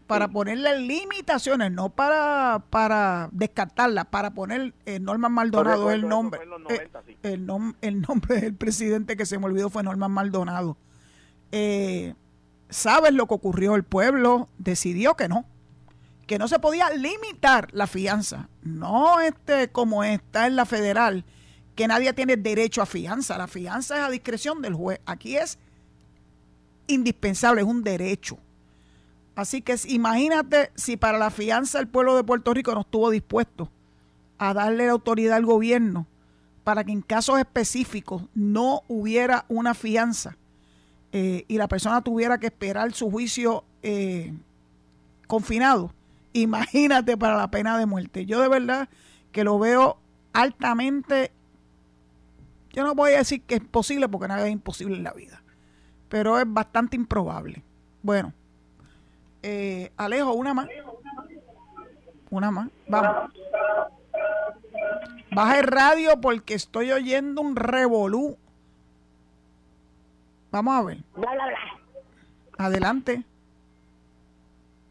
para 0.09 0.27
ponerle 0.27 0.81
limitaciones, 0.81 1.71
no 1.71 1.91
para, 1.91 2.65
para 2.71 3.29
descartarla, 3.31 4.03
para 4.07 4.33
poner 4.33 4.75
eh, 4.87 4.99
Norman 4.99 5.31
Maldonado 5.31 5.85
Correcto, 5.85 6.05
el 6.05 6.09
nombre. 6.09 6.41
en 6.43 6.49
eh, 6.49 6.59
90, 6.59 7.03
sí. 7.07 7.17
el, 7.23 7.47
nom- 7.47 7.77
el 7.83 8.01
nombre 8.01 8.41
del 8.41 8.55
presidente 8.57 9.17
que 9.17 9.27
se 9.27 9.39
me 9.39 9.47
olvidó 9.47 9.71
fue 9.71 9.85
Norman 9.85 10.11
Maldonado. 10.11 10.77
Eh, 11.53 12.15
¿Sabes 12.69 13.13
lo 13.13 13.29
que 13.29 13.35
ocurrió? 13.35 13.77
El 13.77 13.85
pueblo 13.85 14.49
decidió 14.59 15.15
que 15.15 15.29
no, 15.29 15.45
que 16.27 16.37
no 16.41 16.49
se 16.49 16.59
podía 16.59 16.91
limitar 16.91 17.69
la 17.71 17.87
fianza. 17.87 18.49
No 18.63 19.21
este 19.21 19.71
como 19.71 20.03
está 20.03 20.49
en 20.49 20.57
la 20.57 20.65
federal, 20.67 21.25
que 21.81 21.89
nadie 21.89 22.13
tiene 22.13 22.37
derecho 22.37 22.83
a 22.83 22.87
fianza. 22.87 23.39
La 23.39 23.47
fianza 23.47 23.97
es 23.97 24.03
a 24.03 24.11
discreción 24.11 24.61
del 24.61 24.75
juez. 24.75 25.01
Aquí 25.07 25.39
es 25.39 25.59
indispensable, 26.89 27.63
es 27.63 27.67
un 27.67 27.83
derecho. 27.83 28.37
Así 29.35 29.63
que 29.63 29.75
imagínate 29.87 30.73
si 30.75 30.99
para 30.99 31.17
la 31.17 31.31
fianza 31.31 31.81
el 31.81 31.89
pueblo 31.89 32.17
de 32.17 32.23
Puerto 32.23 32.53
Rico 32.53 32.75
no 32.75 32.83
estuvo 32.83 33.09
dispuesto 33.09 33.71
a 34.37 34.53
darle 34.53 34.89
la 34.89 34.93
autoridad 34.93 35.39
al 35.39 35.47
gobierno 35.47 36.07
para 36.65 36.85
que 36.85 36.93
en 36.93 37.01
casos 37.01 37.39
específicos 37.39 38.25
no 38.35 38.83
hubiera 38.87 39.47
una 39.49 39.73
fianza 39.73 40.37
eh, 41.13 41.47
y 41.49 41.57
la 41.57 41.67
persona 41.67 42.03
tuviera 42.03 42.37
que 42.37 42.49
esperar 42.49 42.93
su 42.93 43.11
juicio 43.11 43.65
eh, 43.83 44.35
confinado. 45.27 45.95
Imagínate 46.35 47.17
para 47.17 47.39
la 47.39 47.51
pena 47.51 47.79
de 47.79 47.87
muerte. 47.87 48.27
Yo 48.27 48.39
de 48.43 48.49
verdad 48.49 48.91
que 49.33 49.45
lo 49.45 49.59
veo 49.59 49.97
altamente, 50.35 51.33
yo 52.73 52.85
no 52.85 52.95
voy 52.95 53.13
a 53.13 53.19
decir 53.19 53.43
que 53.43 53.57
es 53.57 53.61
posible 53.61 54.09
porque 54.09 54.29
nada 54.29 54.47
es 54.47 54.53
imposible 54.53 54.97
en 54.97 55.05
la 55.05 55.13
vida, 55.13 55.43
pero 56.09 56.39
es 56.39 56.45
bastante 56.47 56.97
improbable. 56.97 57.63
Bueno, 58.03 58.33
eh, 59.43 59.91
Alejo, 59.97 60.33
una 60.33 60.55
más. 60.55 60.69
Una 62.31 62.51
más. 62.51 62.69
Vamos. 62.89 63.33
Baja 65.33 65.59
el 65.61 65.67
radio 65.67 66.21
porque 66.21 66.55
estoy 66.55 66.91
oyendo 66.91 67.41
un 67.41 67.57
revolú. 67.57 68.37
Vamos 70.51 70.75
a 70.75 70.83
ver. 70.83 70.99
Bla, 71.15 71.33
bla, 71.33 71.47
bla. 71.47 72.67
Adelante. 72.67 73.25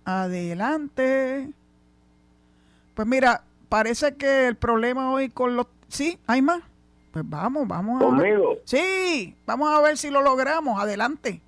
Adelante. 0.06 1.52
Pues 2.96 3.08
mira, 3.08 3.44
parece 3.68 4.16
que 4.16 4.48
el 4.48 4.56
problema 4.56 5.12
hoy 5.12 5.30
con 5.30 5.56
los... 5.56 5.68
Sí, 5.90 6.18
hay 6.26 6.42
más. 6.42 6.62
Pues 7.12 7.28
vamos, 7.28 7.68
vamos 7.68 8.02
a 8.02 8.06
ver. 8.06 8.10
Conmigo. 8.36 8.58
Sí, 8.66 9.36
vamos 9.46 9.74
a 9.74 9.82
ver 9.82 9.98
si 9.98 10.10
lo 10.12 10.22
logramos. 10.22 10.82
Adelante. 10.82 11.42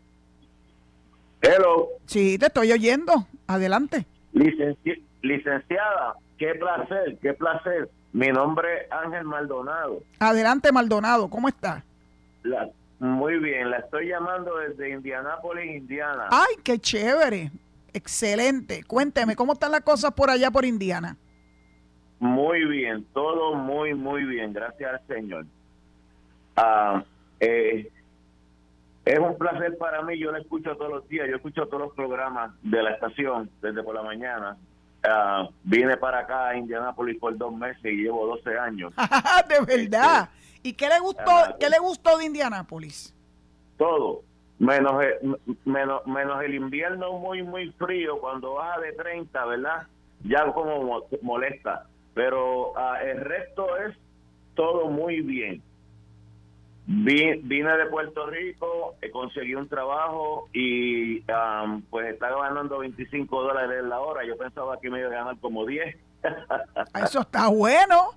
Hello, 1.41 1.89
Sí, 2.05 2.38
te 2.38 2.47
estoy 2.47 2.72
oyendo. 2.72 3.26
Adelante. 3.47 4.05
licenci- 4.34 5.01
licenciada, 5.22 6.16
qué 6.38 6.53
placer, 6.55 7.18
qué 7.22 7.34
placer. 7.34 7.89
Mi 8.14 8.28
nombre 8.28 8.84
es 8.86 8.91
Ángel 8.91 9.24
Maldonado. 9.26 10.03
Adelante, 10.20 10.72
Maldonado. 10.72 11.30
¿Cómo 11.30 11.47
está? 11.47 11.84
La- 12.43 12.70
muy 12.99 13.39
bien, 13.39 13.72
la 13.72 13.78
estoy 13.78 14.07
llamando 14.09 14.55
desde 14.57 14.91
Indianápolis, 14.91 15.76
Indiana. 15.78 16.28
Ay, 16.30 16.55
qué 16.64 16.78
chévere. 16.78 17.51
Excelente. 17.93 18.84
Cuénteme, 18.84 19.36
¿cómo 19.36 19.53
están 19.53 19.72
las 19.72 19.82
cosas 19.82 20.12
por 20.14 20.30
allá 20.30 20.51
por 20.51 20.64
Indiana? 20.66 21.18
Muy 22.22 22.65
bien, 22.65 23.03
todo 23.15 23.55
muy, 23.55 23.95
muy 23.95 24.24
bien, 24.26 24.53
gracias 24.53 24.93
al 24.93 25.07
Señor. 25.07 25.45
Ah, 26.55 27.03
eh, 27.39 27.89
es 29.05 29.17
un 29.19 29.36
placer 29.39 29.76
para 29.80 30.03
mí, 30.03 30.19
yo 30.19 30.32
la 30.32 30.38
escucho 30.38 30.76
todos 30.78 30.91
los 30.91 31.07
días, 31.09 31.28
yo 31.28 31.38
escucho 31.38 31.65
todos 31.65 31.82
los 31.82 31.93
programas 31.95 32.51
de 32.61 32.84
la 32.84 32.91
estación 32.91 33.49
desde 33.59 33.82
por 33.82 33.95
la 33.95 34.03
mañana. 34.03 34.55
Ah, 35.03 35.49
vine 35.63 35.97
para 35.97 36.19
acá 36.19 36.49
a 36.49 36.55
Indianápolis 36.55 37.17
por 37.19 37.36
dos 37.36 37.51
meses 37.55 37.84
y 37.86 38.03
llevo 38.03 38.28
12 38.28 38.55
años. 38.55 38.93
de 39.49 39.59
verdad. 39.65 40.30
¿Y 40.61 40.74
qué 40.74 40.89
le 40.89 40.99
gustó, 40.99 41.24
Ah, 41.26 41.55
qué 41.59 41.72
le 41.72 41.80
gustó 41.80 42.19
de 42.19 42.26
Indianápolis? 42.26 43.15
Todo, 43.80 44.22
menos 44.59 44.93
menos, 45.65 46.05
menos 46.05 46.43
el 46.43 46.53
invierno 46.53 47.13
muy, 47.13 47.41
muy 47.41 47.72
frío, 47.72 48.19
cuando 48.19 48.53
baja 48.53 48.80
de 48.80 48.91
30, 48.93 49.43
¿verdad? 49.43 49.88
Ya 50.24 50.45
como 50.53 50.84
mo- 50.84 51.07
molesta. 51.24 51.88
Pero 52.14 52.74
ah, 52.78 52.99
el 53.03 53.22
resto 53.22 53.78
es 53.78 53.95
todo 54.55 54.88
muy 54.89 55.22
bien. 55.22 55.62
Vi- 56.88 57.39
vine 57.43 57.78
de 57.78 57.86
Puerto 57.86 58.26
Rico, 58.28 58.95
eh, 59.01 59.09
conseguí 59.12 59.55
un 59.55 59.68
trabajo 59.70 60.49
y 60.51 61.24
am, 61.32 61.84
pues 61.89 62.14
estaba 62.14 62.47
ganando 62.49 62.80
25 62.80 63.43
dólares 63.43 63.84
la 63.84 63.99
hora. 64.01 64.26
Yo 64.26 64.36
pensaba 64.38 64.80
que 64.80 64.89
me 64.89 64.99
iba 64.99 65.07
a 65.07 65.12
ganar 65.12 65.38
como 65.39 65.66
10. 65.66 65.95
Eso 67.03 67.22
está 67.22 67.47
bueno. 67.47 68.09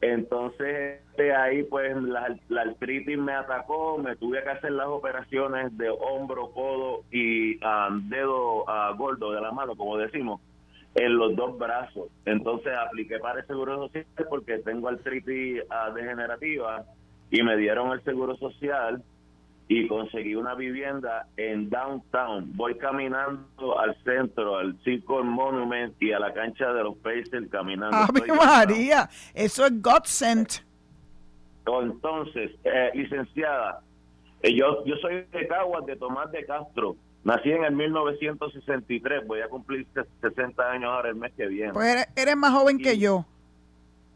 Entonces, 0.00 1.00
de 1.16 1.34
ahí, 1.34 1.64
pues, 1.64 1.96
la, 2.00 2.36
la 2.48 2.60
artritis 2.62 3.18
me 3.18 3.32
atacó, 3.32 3.98
me 3.98 4.14
tuve 4.14 4.42
que 4.44 4.50
hacer 4.50 4.70
las 4.70 4.86
operaciones 4.86 5.76
de 5.76 5.90
hombro, 5.90 6.52
codo 6.52 7.02
y 7.10 7.58
ah, 7.64 7.88
dedo 8.02 8.68
ah, 8.68 8.94
gordo 8.96 9.32
de 9.32 9.40
la 9.40 9.50
mano, 9.50 9.74
como 9.74 9.96
decimos, 9.96 10.40
en 10.94 11.16
los 11.16 11.36
dos 11.36 11.58
brazos. 11.58 12.08
Entonces, 12.24 12.72
apliqué 12.76 13.18
para 13.18 13.40
el 13.40 13.46
Seguro 13.46 13.86
Social 13.86 14.06
porque 14.28 14.58
tengo 14.58 14.88
artritis 14.88 15.62
ah, 15.70 15.90
degenerativa 15.94 16.84
y 17.30 17.42
me 17.42 17.56
dieron 17.56 17.92
el 17.92 18.02
Seguro 18.04 18.36
Social 18.36 19.02
y 19.68 19.86
conseguí 19.86 20.34
una 20.34 20.54
vivienda 20.54 21.26
en 21.36 21.68
downtown. 21.68 22.50
Voy 22.56 22.76
caminando 22.78 23.78
al 23.78 23.94
centro, 24.02 24.56
al 24.56 24.78
Circo 24.82 25.22
Monument 25.22 25.94
y 26.00 26.12
a 26.12 26.18
la 26.18 26.32
cancha 26.32 26.72
de 26.72 26.84
los 26.84 26.96
Pacers 26.96 27.48
caminando. 27.50 27.96
Ave. 27.96 28.26
María, 28.32 29.08
eso 29.34 29.66
es 29.66 29.82
God 29.82 30.04
sent. 30.04 30.66
Entonces, 31.66 32.52
eh, 32.64 32.90
licenciada, 32.94 33.82
eh, 34.42 34.54
yo, 34.54 34.84
yo 34.86 34.96
soy 34.96 35.26
de 35.30 35.46
Caguas, 35.46 35.84
de 35.84 35.96
Tomás 35.96 36.32
de 36.32 36.46
Castro. 36.46 36.96
Nací 37.24 37.50
en 37.50 37.64
el 37.64 37.74
1963, 37.74 39.26
voy 39.26 39.40
a 39.40 39.48
cumplir 39.48 39.86
60 40.20 40.70
años 40.70 40.90
ahora 40.90 41.10
el 41.10 41.16
mes 41.16 41.32
que 41.36 41.46
viene. 41.46 41.72
Pues 41.72 41.86
eres, 41.88 42.08
eres 42.16 42.36
más 42.36 42.52
joven 42.52 42.78
que 42.78 42.98
yo. 42.98 43.26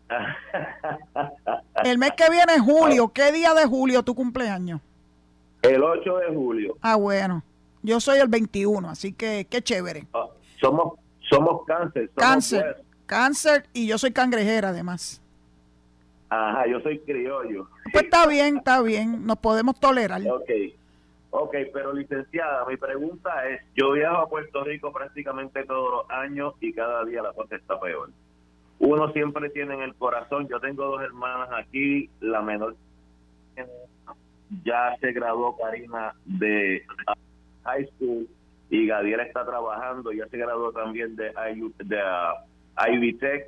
El 1.84 1.98
mes 1.98 2.12
que 2.16 2.28
viene 2.30 2.54
es 2.54 2.60
julio. 2.60 3.08
¿Qué 3.08 3.32
día 3.32 3.54
de 3.54 3.64
julio 3.64 4.02
tu 4.02 4.14
cumpleaños? 4.14 4.80
el 5.62 5.82
8 5.82 6.18
de 6.18 6.34
julio. 6.34 6.76
Ah, 6.82 6.96
bueno. 6.96 7.42
Yo 7.82 8.00
soy 8.00 8.18
el 8.18 8.28
21, 8.28 8.88
así 8.90 9.12
que 9.12 9.46
qué 9.48 9.62
chévere. 9.62 10.06
Ah, 10.12 10.26
somos 10.60 10.98
somos 11.30 11.64
cáncer. 11.66 12.10
Somos 12.14 12.28
Cáncer. 12.28 12.64
West. 12.66 12.88
Cáncer 13.06 13.66
y 13.72 13.86
yo 13.86 13.98
soy 13.98 14.12
cangrejera 14.12 14.68
además. 14.68 15.20
Ajá, 16.28 16.66
yo 16.66 16.80
soy 16.80 16.98
criollo. 17.00 17.68
Pues 17.92 18.04
está 18.04 18.26
bien, 18.26 18.58
está 18.58 18.80
bien. 18.80 19.26
Nos 19.26 19.38
podemos 19.38 19.78
tolerar. 19.78 20.20
Ok. 20.28 20.50
Ok, 21.34 21.56
pero 21.72 21.94
licenciada, 21.94 22.66
mi 22.66 22.76
pregunta 22.76 23.48
es, 23.48 23.62
yo 23.74 23.92
viajo 23.92 24.18
a 24.18 24.28
Puerto 24.28 24.64
Rico 24.64 24.92
prácticamente 24.92 25.64
todos 25.64 25.90
los 25.90 26.10
años 26.10 26.54
y 26.60 26.74
cada 26.74 27.04
día 27.06 27.22
la 27.22 27.32
cosa 27.32 27.56
está 27.56 27.80
peor. 27.80 28.10
Uno 28.78 29.10
siempre 29.12 29.48
tiene 29.48 29.74
en 29.74 29.82
el 29.82 29.94
corazón, 29.94 30.46
yo 30.46 30.60
tengo 30.60 30.84
dos 30.84 31.02
hermanas 31.02 31.48
aquí, 31.52 32.10
la 32.20 32.42
menor 32.42 32.76
ya 34.64 34.94
se 35.00 35.12
graduó 35.12 35.56
Karina 35.56 36.14
de 36.26 36.84
high 37.64 37.86
school 37.94 38.28
y 38.68 38.86
Gadiel 38.86 39.20
está 39.20 39.46
trabajando, 39.46 40.12
ya 40.12 40.26
se 40.28 40.36
graduó 40.36 40.72
también 40.72 41.16
de, 41.16 41.32
IU 41.54 41.72
de 41.78 41.96
uh, 41.96 42.92
Ivy 42.92 43.14
Tech. 43.14 43.46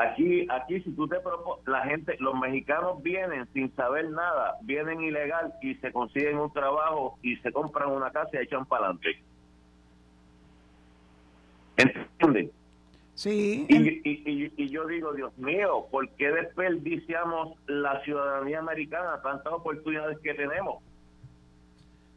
Aquí, 0.00 0.46
aquí 0.48 0.80
si 0.80 0.92
tú 0.92 1.06
te 1.06 1.20
propones, 1.20 1.66
la 1.66 1.82
gente, 1.82 2.16
los 2.20 2.34
mexicanos 2.34 3.02
vienen 3.02 3.46
sin 3.52 3.74
saber 3.76 4.08
nada, 4.10 4.56
vienen 4.62 5.02
ilegal 5.02 5.52
y 5.60 5.74
se 5.74 5.92
consiguen 5.92 6.38
un 6.38 6.50
trabajo 6.52 7.18
y 7.22 7.36
se 7.36 7.52
compran 7.52 7.90
una 7.90 8.10
casa 8.10 8.30
y 8.32 8.38
echan 8.38 8.64
para 8.64 8.86
adelante. 8.86 9.22
¿Entiendes? 11.76 12.50
Sí. 13.14 13.66
Y, 13.68 13.76
y, 13.76 14.52
y, 14.56 14.68
yo 14.70 14.86
digo, 14.86 15.12
Dios 15.12 15.36
mío, 15.36 15.86
¿por 15.90 16.08
qué 16.12 16.30
desperdiciamos 16.30 17.58
la 17.66 18.02
ciudadanía 18.02 18.60
americana, 18.60 19.20
tantas 19.22 19.52
oportunidades 19.52 20.18
que 20.20 20.32
tenemos? 20.32 20.82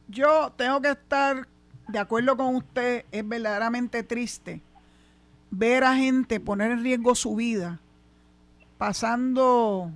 Yo 0.07 0.53
tengo 0.55 0.79
que 0.81 0.91
estar 0.91 1.47
de 1.89 1.99
acuerdo 1.99 2.37
con 2.37 2.55
usted, 2.55 3.03
es 3.11 3.27
verdaderamente 3.27 4.03
triste 4.03 4.61
ver 5.55 5.83
a 5.83 5.95
gente 5.95 6.39
poner 6.39 6.71
en 6.71 6.83
riesgo 6.83 7.13
su 7.15 7.35
vida 7.35 7.79
pasando 8.77 9.91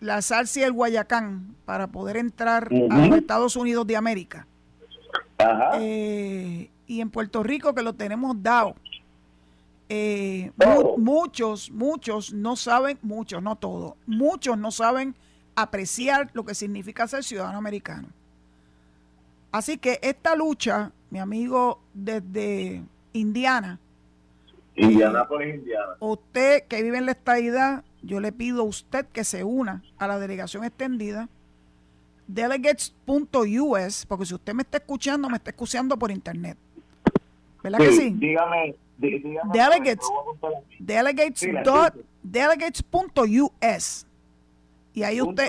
la 0.00 0.22
salsa 0.22 0.60
y 0.60 0.62
el 0.64 0.72
Guayacán 0.72 1.54
para 1.64 1.86
poder 1.86 2.16
entrar 2.16 2.68
a 2.90 2.98
los 3.06 3.16
Estados 3.16 3.56
Unidos 3.56 3.86
de 3.86 3.96
América. 3.96 4.46
Eh, 5.78 6.68
y 6.86 7.00
en 7.00 7.10
Puerto 7.10 7.42
Rico 7.42 7.74
que 7.74 7.82
lo 7.82 7.94
tenemos 7.94 8.42
dado. 8.42 8.74
Eh, 9.88 10.50
muchos, 10.96 11.70
muchos 11.70 12.32
no 12.32 12.56
saben, 12.56 12.98
muchos, 13.02 13.42
no 13.42 13.56
todos, 13.56 13.94
muchos 14.06 14.58
no 14.58 14.70
saben 14.70 15.14
apreciar 15.54 16.30
lo 16.32 16.44
que 16.44 16.54
significa 16.54 17.06
ser 17.06 17.22
ciudadano 17.22 17.58
americano. 17.58 18.08
Así 19.52 19.78
que 19.78 20.00
esta 20.02 20.34
lucha, 20.34 20.90
mi 21.10 21.20
amigo 21.20 21.80
desde 21.92 22.82
Indiana, 23.12 23.78
Indiana 24.76 25.26
por 25.26 25.44
Indiana. 25.44 25.92
Usted 26.00 26.64
que 26.64 26.82
vive 26.82 26.98
en 26.98 27.06
la 27.06 27.12
estadidad, 27.12 27.84
yo 28.02 28.20
le 28.20 28.32
pido 28.32 28.62
a 28.62 28.64
usted 28.64 29.06
que 29.06 29.24
se 29.24 29.44
una 29.44 29.82
a 29.98 30.06
la 30.06 30.18
delegación 30.18 30.64
extendida 30.64 31.28
delegates.us, 32.26 34.06
porque 34.06 34.26
si 34.26 34.34
usted 34.34 34.54
me 34.54 34.62
está 34.62 34.78
escuchando, 34.78 35.28
me 35.28 35.36
está 35.36 35.50
escuchando 35.50 35.98
por 35.98 36.10
internet. 36.10 36.56
¿Verdad 37.62 37.78
que 37.78 37.92
sí? 37.92 38.14
Dígame, 38.16 38.74
dígame 38.98 39.52
Delegates, 39.52 40.08
delegates 40.78 41.48
delegates.us. 42.22 44.06
Y 44.94 45.02
ahí 45.02 45.20
usted, 45.20 45.48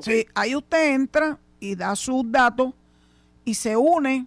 sí, 0.00 0.26
ahí 0.34 0.54
usted 0.54 0.94
entra 0.94 1.38
y 1.58 1.74
da 1.74 1.96
sus 1.96 2.30
datos 2.30 2.74
y 3.44 3.54
se 3.54 3.76
une 3.76 4.26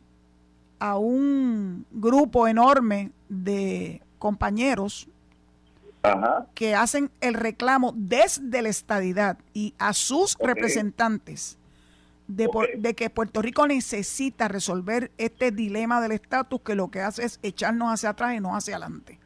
a 0.79 0.97
un 0.97 1.85
grupo 1.91 2.47
enorme 2.47 3.11
de 3.29 4.01
compañeros 4.18 5.07
que 6.53 6.76
hacen 6.76 7.11
el 7.22 7.34
reclamo 7.34 7.93
desde 7.95 8.61
la 8.61 8.70
estadidad 8.70 9.38
y 9.53 9.74
a 9.78 9.93
sus 9.93 10.38
representantes 10.39 11.57
de, 12.28 12.49
de, 12.78 12.93
que 12.93 13.09
Puerto 13.09 13.41
Rico 13.41 13.68
necesita 13.68 14.47
resolver 14.47 15.11
este 15.18 15.51
dilema 15.51 16.01
del 16.01 16.13
estatus 16.13 16.61
que 16.61 16.76
lo 16.76 16.89
que 16.89 17.01
hace 17.01 17.26
es 17.26 17.39
echarnos 17.41 17.91
hacia 17.91 18.09
atrás 18.09 18.36
y 18.36 18.39
no 18.39 18.55
hacia 18.55 18.76
adelante. 18.76 19.20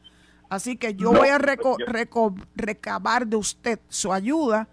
Así 0.50 0.76
que 0.76 0.96
yo 0.96 1.12
voy 1.14 1.30
a 1.30 1.38
recabar 2.56 3.26
de 3.26 3.38
usted 3.38 3.80
su 3.88 4.12
ayuda 4.12 4.68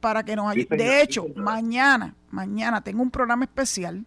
para 0.00 0.22
que 0.22 0.36
nos 0.36 0.50
ayude. 0.50 0.76
de 0.76 1.02
hecho, 1.02 1.26
mañana, 1.34 2.14
mañana 2.30 2.80
tengo 2.82 3.02
un 3.02 3.10
programa 3.10 3.44
especial 3.44 4.04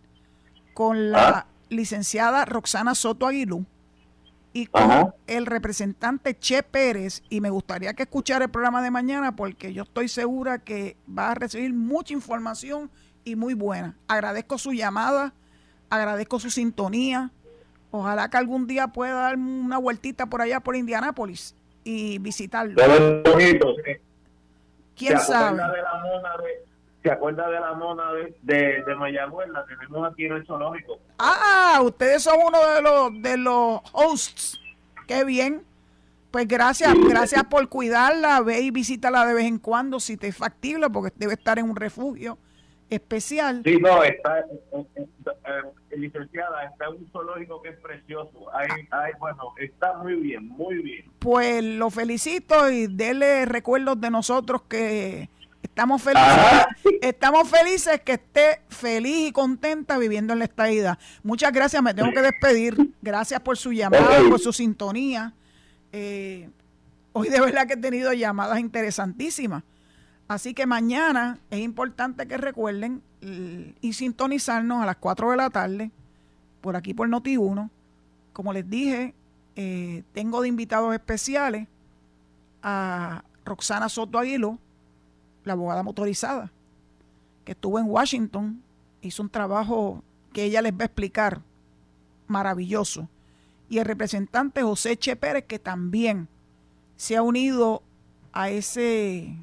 con 0.73 1.11
la 1.11 1.47
licenciada 1.69 2.45
Roxana 2.45 2.95
Soto 2.95 3.27
Aguilú 3.27 3.65
y 4.53 4.65
con 4.65 5.13
el 5.27 5.45
representante 5.45 6.37
Che 6.37 6.63
Pérez 6.63 7.23
y 7.29 7.39
me 7.39 7.49
gustaría 7.49 7.93
que 7.93 8.03
escuchara 8.03 8.45
el 8.45 8.51
programa 8.51 8.81
de 8.81 8.91
mañana 8.91 9.35
porque 9.35 9.73
yo 9.73 9.83
estoy 9.83 10.09
segura 10.09 10.59
que 10.59 10.97
va 11.07 11.31
a 11.31 11.35
recibir 11.35 11.73
mucha 11.73 12.13
información 12.13 12.91
y 13.23 13.35
muy 13.35 13.53
buena. 13.53 13.95
Agradezco 14.07 14.57
su 14.57 14.73
llamada, 14.73 15.33
agradezco 15.89 16.39
su 16.39 16.49
sintonía. 16.49 17.31
Ojalá 17.91 18.29
que 18.29 18.37
algún 18.37 18.67
día 18.67 18.87
pueda 18.87 19.13
dar 19.13 19.35
una 19.35 19.77
vueltita 19.77 20.25
por 20.25 20.41
allá 20.41 20.59
por 20.59 20.75
Indianápolis 20.75 21.55
y 21.83 22.19
visitarlo. 22.19 22.75
¿Quién 24.95 25.19
sabe? 25.19 25.61
¿Se 27.03 27.11
acuerda 27.11 27.49
de 27.49 27.59
la 27.59 27.73
mona 27.73 28.11
de, 28.13 28.35
de, 28.43 28.83
de 28.83 28.95
Mayagüez? 28.95 29.49
La 29.49 29.65
tenemos 29.65 30.11
aquí 30.11 30.25
en 30.25 30.33
el 30.33 30.45
zoológico. 30.45 30.99
Ah, 31.17 31.79
ustedes 31.83 32.23
son 32.23 32.35
uno 32.45 32.59
de 32.67 32.81
los, 32.81 33.21
de 33.21 33.37
los 33.37 33.81
hosts. 33.91 34.61
Qué 35.07 35.23
bien. 35.23 35.63
Pues 36.31 36.47
gracias, 36.47 36.95
gracias 37.09 37.43
por 37.43 37.67
cuidarla, 37.67 38.39
ve 38.39 38.61
y 38.61 38.71
visítala 38.71 39.25
de 39.25 39.33
vez 39.33 39.45
en 39.45 39.59
cuando 39.59 39.99
si 39.99 40.15
te 40.15 40.27
es 40.27 40.37
factible, 40.37 40.89
porque 40.89 41.13
debe 41.17 41.33
estar 41.33 41.59
en 41.59 41.69
un 41.69 41.75
refugio 41.75 42.37
especial. 42.89 43.61
Sí, 43.65 43.77
no, 43.77 44.01
está, 44.01 44.39
eh, 44.39 44.45
eh, 44.71 45.07
eh, 45.25 45.97
licenciada, 45.97 46.63
está 46.63 46.85
en 46.85 46.91
un 46.91 47.09
zoológico 47.11 47.61
que 47.61 47.69
es 47.69 47.77
precioso. 47.79 48.47
Hay, 48.53 48.69
hay, 48.91 49.11
bueno, 49.19 49.53
está 49.57 49.93
muy 49.97 50.15
bien, 50.15 50.47
muy 50.47 50.75
bien. 50.75 51.11
Pues 51.19 51.61
lo 51.61 51.89
felicito 51.89 52.69
y 52.71 52.87
dele 52.87 53.45
recuerdos 53.45 53.99
de 53.99 54.09
nosotros 54.09 54.61
que 54.63 55.27
Estamos 55.61 56.01
felices, 56.01 56.65
estamos 57.01 57.49
felices 57.49 58.01
que 58.01 58.13
esté 58.13 58.61
feliz 58.69 59.29
y 59.29 59.31
contenta 59.31 59.97
viviendo 59.97 60.33
en 60.33 60.39
la 60.39 60.45
estadía. 60.45 60.99
Muchas 61.23 61.51
gracias, 61.53 61.81
me 61.81 61.93
tengo 61.93 62.11
que 62.11 62.21
despedir. 62.21 62.93
Gracias 63.01 63.39
por 63.41 63.57
su 63.57 63.71
llamada, 63.71 64.19
por 64.29 64.39
su 64.39 64.51
sintonía. 64.53 65.33
Eh, 65.93 66.49
hoy 67.13 67.29
de 67.29 67.39
verdad 67.39 67.67
que 67.67 67.73
he 67.73 67.77
tenido 67.77 68.11
llamadas 68.13 68.59
interesantísimas. 68.59 69.63
Así 70.27 70.53
que 70.53 70.65
mañana 70.65 71.39
es 71.49 71.59
importante 71.59 72.27
que 72.27 72.37
recuerden 72.37 73.01
y 73.81 73.93
sintonizarnos 73.93 74.81
a 74.81 74.85
las 74.85 74.95
4 74.95 75.31
de 75.31 75.37
la 75.37 75.49
tarde 75.49 75.91
por 76.61 76.75
aquí 76.75 76.93
por 76.93 77.09
Noti1. 77.09 77.69
Como 78.33 78.53
les 78.53 78.69
dije, 78.69 79.13
eh, 79.55 80.03
tengo 80.13 80.41
de 80.41 80.47
invitados 80.47 80.93
especiales 80.93 81.67
a 82.63 83.23
Roxana 83.43 83.89
Soto 83.89 84.17
Aguilo, 84.17 84.57
la 85.43 85.53
abogada 85.53 85.83
motorizada, 85.83 86.51
que 87.45 87.53
estuvo 87.53 87.79
en 87.79 87.89
Washington, 87.89 88.61
hizo 89.01 89.23
un 89.23 89.29
trabajo 89.29 90.03
que 90.33 90.43
ella 90.43 90.61
les 90.61 90.73
va 90.73 90.81
a 90.81 90.85
explicar, 90.85 91.41
maravilloso. 92.27 93.07
Y 93.69 93.79
el 93.79 93.85
representante 93.85 94.63
José 94.63 94.97
Che 94.97 95.15
Pérez, 95.15 95.45
que 95.45 95.59
también 95.59 96.27
se 96.95 97.15
ha 97.15 97.21
unido 97.21 97.81
a 98.33 98.49
ese 98.49 99.35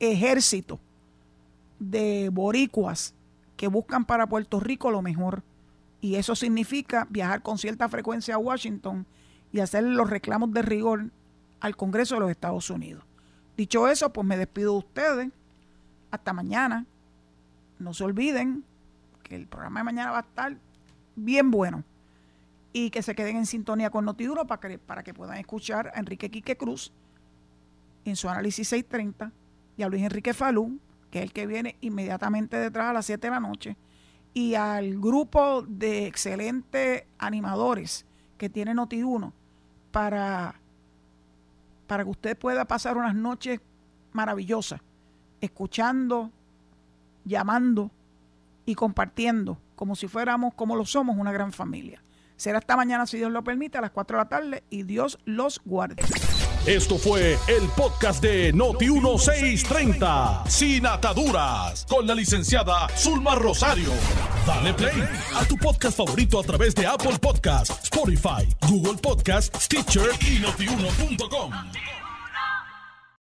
ejército 0.00 0.78
de 1.78 2.30
boricuas 2.32 3.14
que 3.56 3.68
buscan 3.68 4.04
para 4.04 4.26
Puerto 4.26 4.60
Rico 4.60 4.90
lo 4.90 5.02
mejor. 5.02 5.42
Y 6.00 6.16
eso 6.16 6.34
significa 6.34 7.06
viajar 7.08 7.42
con 7.42 7.58
cierta 7.58 7.88
frecuencia 7.88 8.34
a 8.34 8.38
Washington 8.38 9.06
y 9.52 9.60
hacer 9.60 9.84
los 9.84 10.10
reclamos 10.10 10.52
de 10.52 10.62
rigor 10.62 11.10
al 11.60 11.76
Congreso 11.76 12.16
de 12.16 12.20
los 12.22 12.30
Estados 12.30 12.68
Unidos. 12.68 13.04
Dicho 13.56 13.88
eso, 13.88 14.12
pues 14.12 14.26
me 14.26 14.36
despido 14.36 14.72
de 14.72 14.78
ustedes 14.78 15.30
hasta 16.14 16.32
mañana. 16.32 16.86
No 17.78 17.94
se 17.94 18.04
olviden 18.04 18.64
que 19.22 19.36
el 19.36 19.46
programa 19.46 19.80
de 19.80 19.84
mañana 19.84 20.10
va 20.10 20.18
a 20.18 20.22
estar 20.22 20.56
bien 21.16 21.50
bueno. 21.50 21.84
Y 22.72 22.90
que 22.90 23.02
se 23.02 23.14
queden 23.14 23.36
en 23.36 23.46
sintonía 23.46 23.90
con 23.90 24.04
Notiduro 24.04 24.46
para 24.46 24.60
que, 24.60 24.78
para 24.78 25.02
que 25.02 25.14
puedan 25.14 25.38
escuchar 25.38 25.92
a 25.94 26.00
Enrique 26.00 26.30
Quique 26.30 26.56
Cruz 26.56 26.92
en 28.04 28.16
su 28.16 28.28
análisis 28.28 28.68
630 28.68 29.32
y 29.76 29.82
a 29.82 29.88
Luis 29.88 30.02
Enrique 30.02 30.34
Falú, 30.34 30.78
que 31.10 31.18
es 31.18 31.24
el 31.24 31.32
que 31.32 31.46
viene 31.46 31.76
inmediatamente 31.80 32.56
detrás 32.56 32.90
a 32.90 32.92
las 32.92 33.06
7 33.06 33.26
de 33.26 33.30
la 33.30 33.40
noche, 33.40 33.76
y 34.34 34.56
al 34.56 34.98
grupo 34.98 35.62
de 35.62 36.06
excelentes 36.06 37.04
animadores 37.18 38.04
que 38.36 38.50
tiene 38.50 38.74
Noti1 38.74 39.32
para, 39.92 40.56
para 41.86 42.02
que 42.02 42.10
usted 42.10 42.36
pueda 42.36 42.64
pasar 42.64 42.96
unas 42.96 43.14
noches 43.14 43.60
maravillosas 44.12 44.80
escuchando, 45.44 46.30
llamando 47.24 47.90
y 48.66 48.74
compartiendo 48.74 49.58
como 49.74 49.96
si 49.96 50.08
fuéramos, 50.08 50.54
como 50.54 50.76
lo 50.76 50.86
somos, 50.86 51.16
una 51.16 51.32
gran 51.32 51.52
familia. 51.52 52.02
Será 52.36 52.58
esta 52.58 52.76
mañana, 52.76 53.06
si 53.06 53.16
Dios 53.16 53.30
lo 53.30 53.44
permite, 53.44 53.78
a 53.78 53.80
las 53.80 53.90
4 53.90 54.16
de 54.16 54.24
la 54.24 54.28
tarde 54.28 54.64
y 54.70 54.82
Dios 54.82 55.18
los 55.24 55.60
guarde. 55.64 56.02
Esto 56.66 56.96
fue 56.96 57.38
el 57.46 57.68
podcast 57.76 58.22
de 58.22 58.52
Noti1630, 58.54 60.46
sin 60.48 60.86
ataduras, 60.86 61.86
con 61.88 62.06
la 62.06 62.14
licenciada 62.14 62.88
Zulma 62.96 63.34
Rosario. 63.34 63.90
Dale 64.46 64.72
play 64.72 65.06
a 65.36 65.44
tu 65.44 65.56
podcast 65.56 65.96
favorito 65.96 66.40
a 66.40 66.42
través 66.42 66.74
de 66.74 66.86
Apple 66.86 67.18
Podcasts, 67.20 67.84
Spotify, 67.84 68.48
Google 68.68 68.98
Podcasts, 69.00 69.64
Stitcher 69.64 70.08
y 70.26 70.38
notiuno.com. 70.40 71.52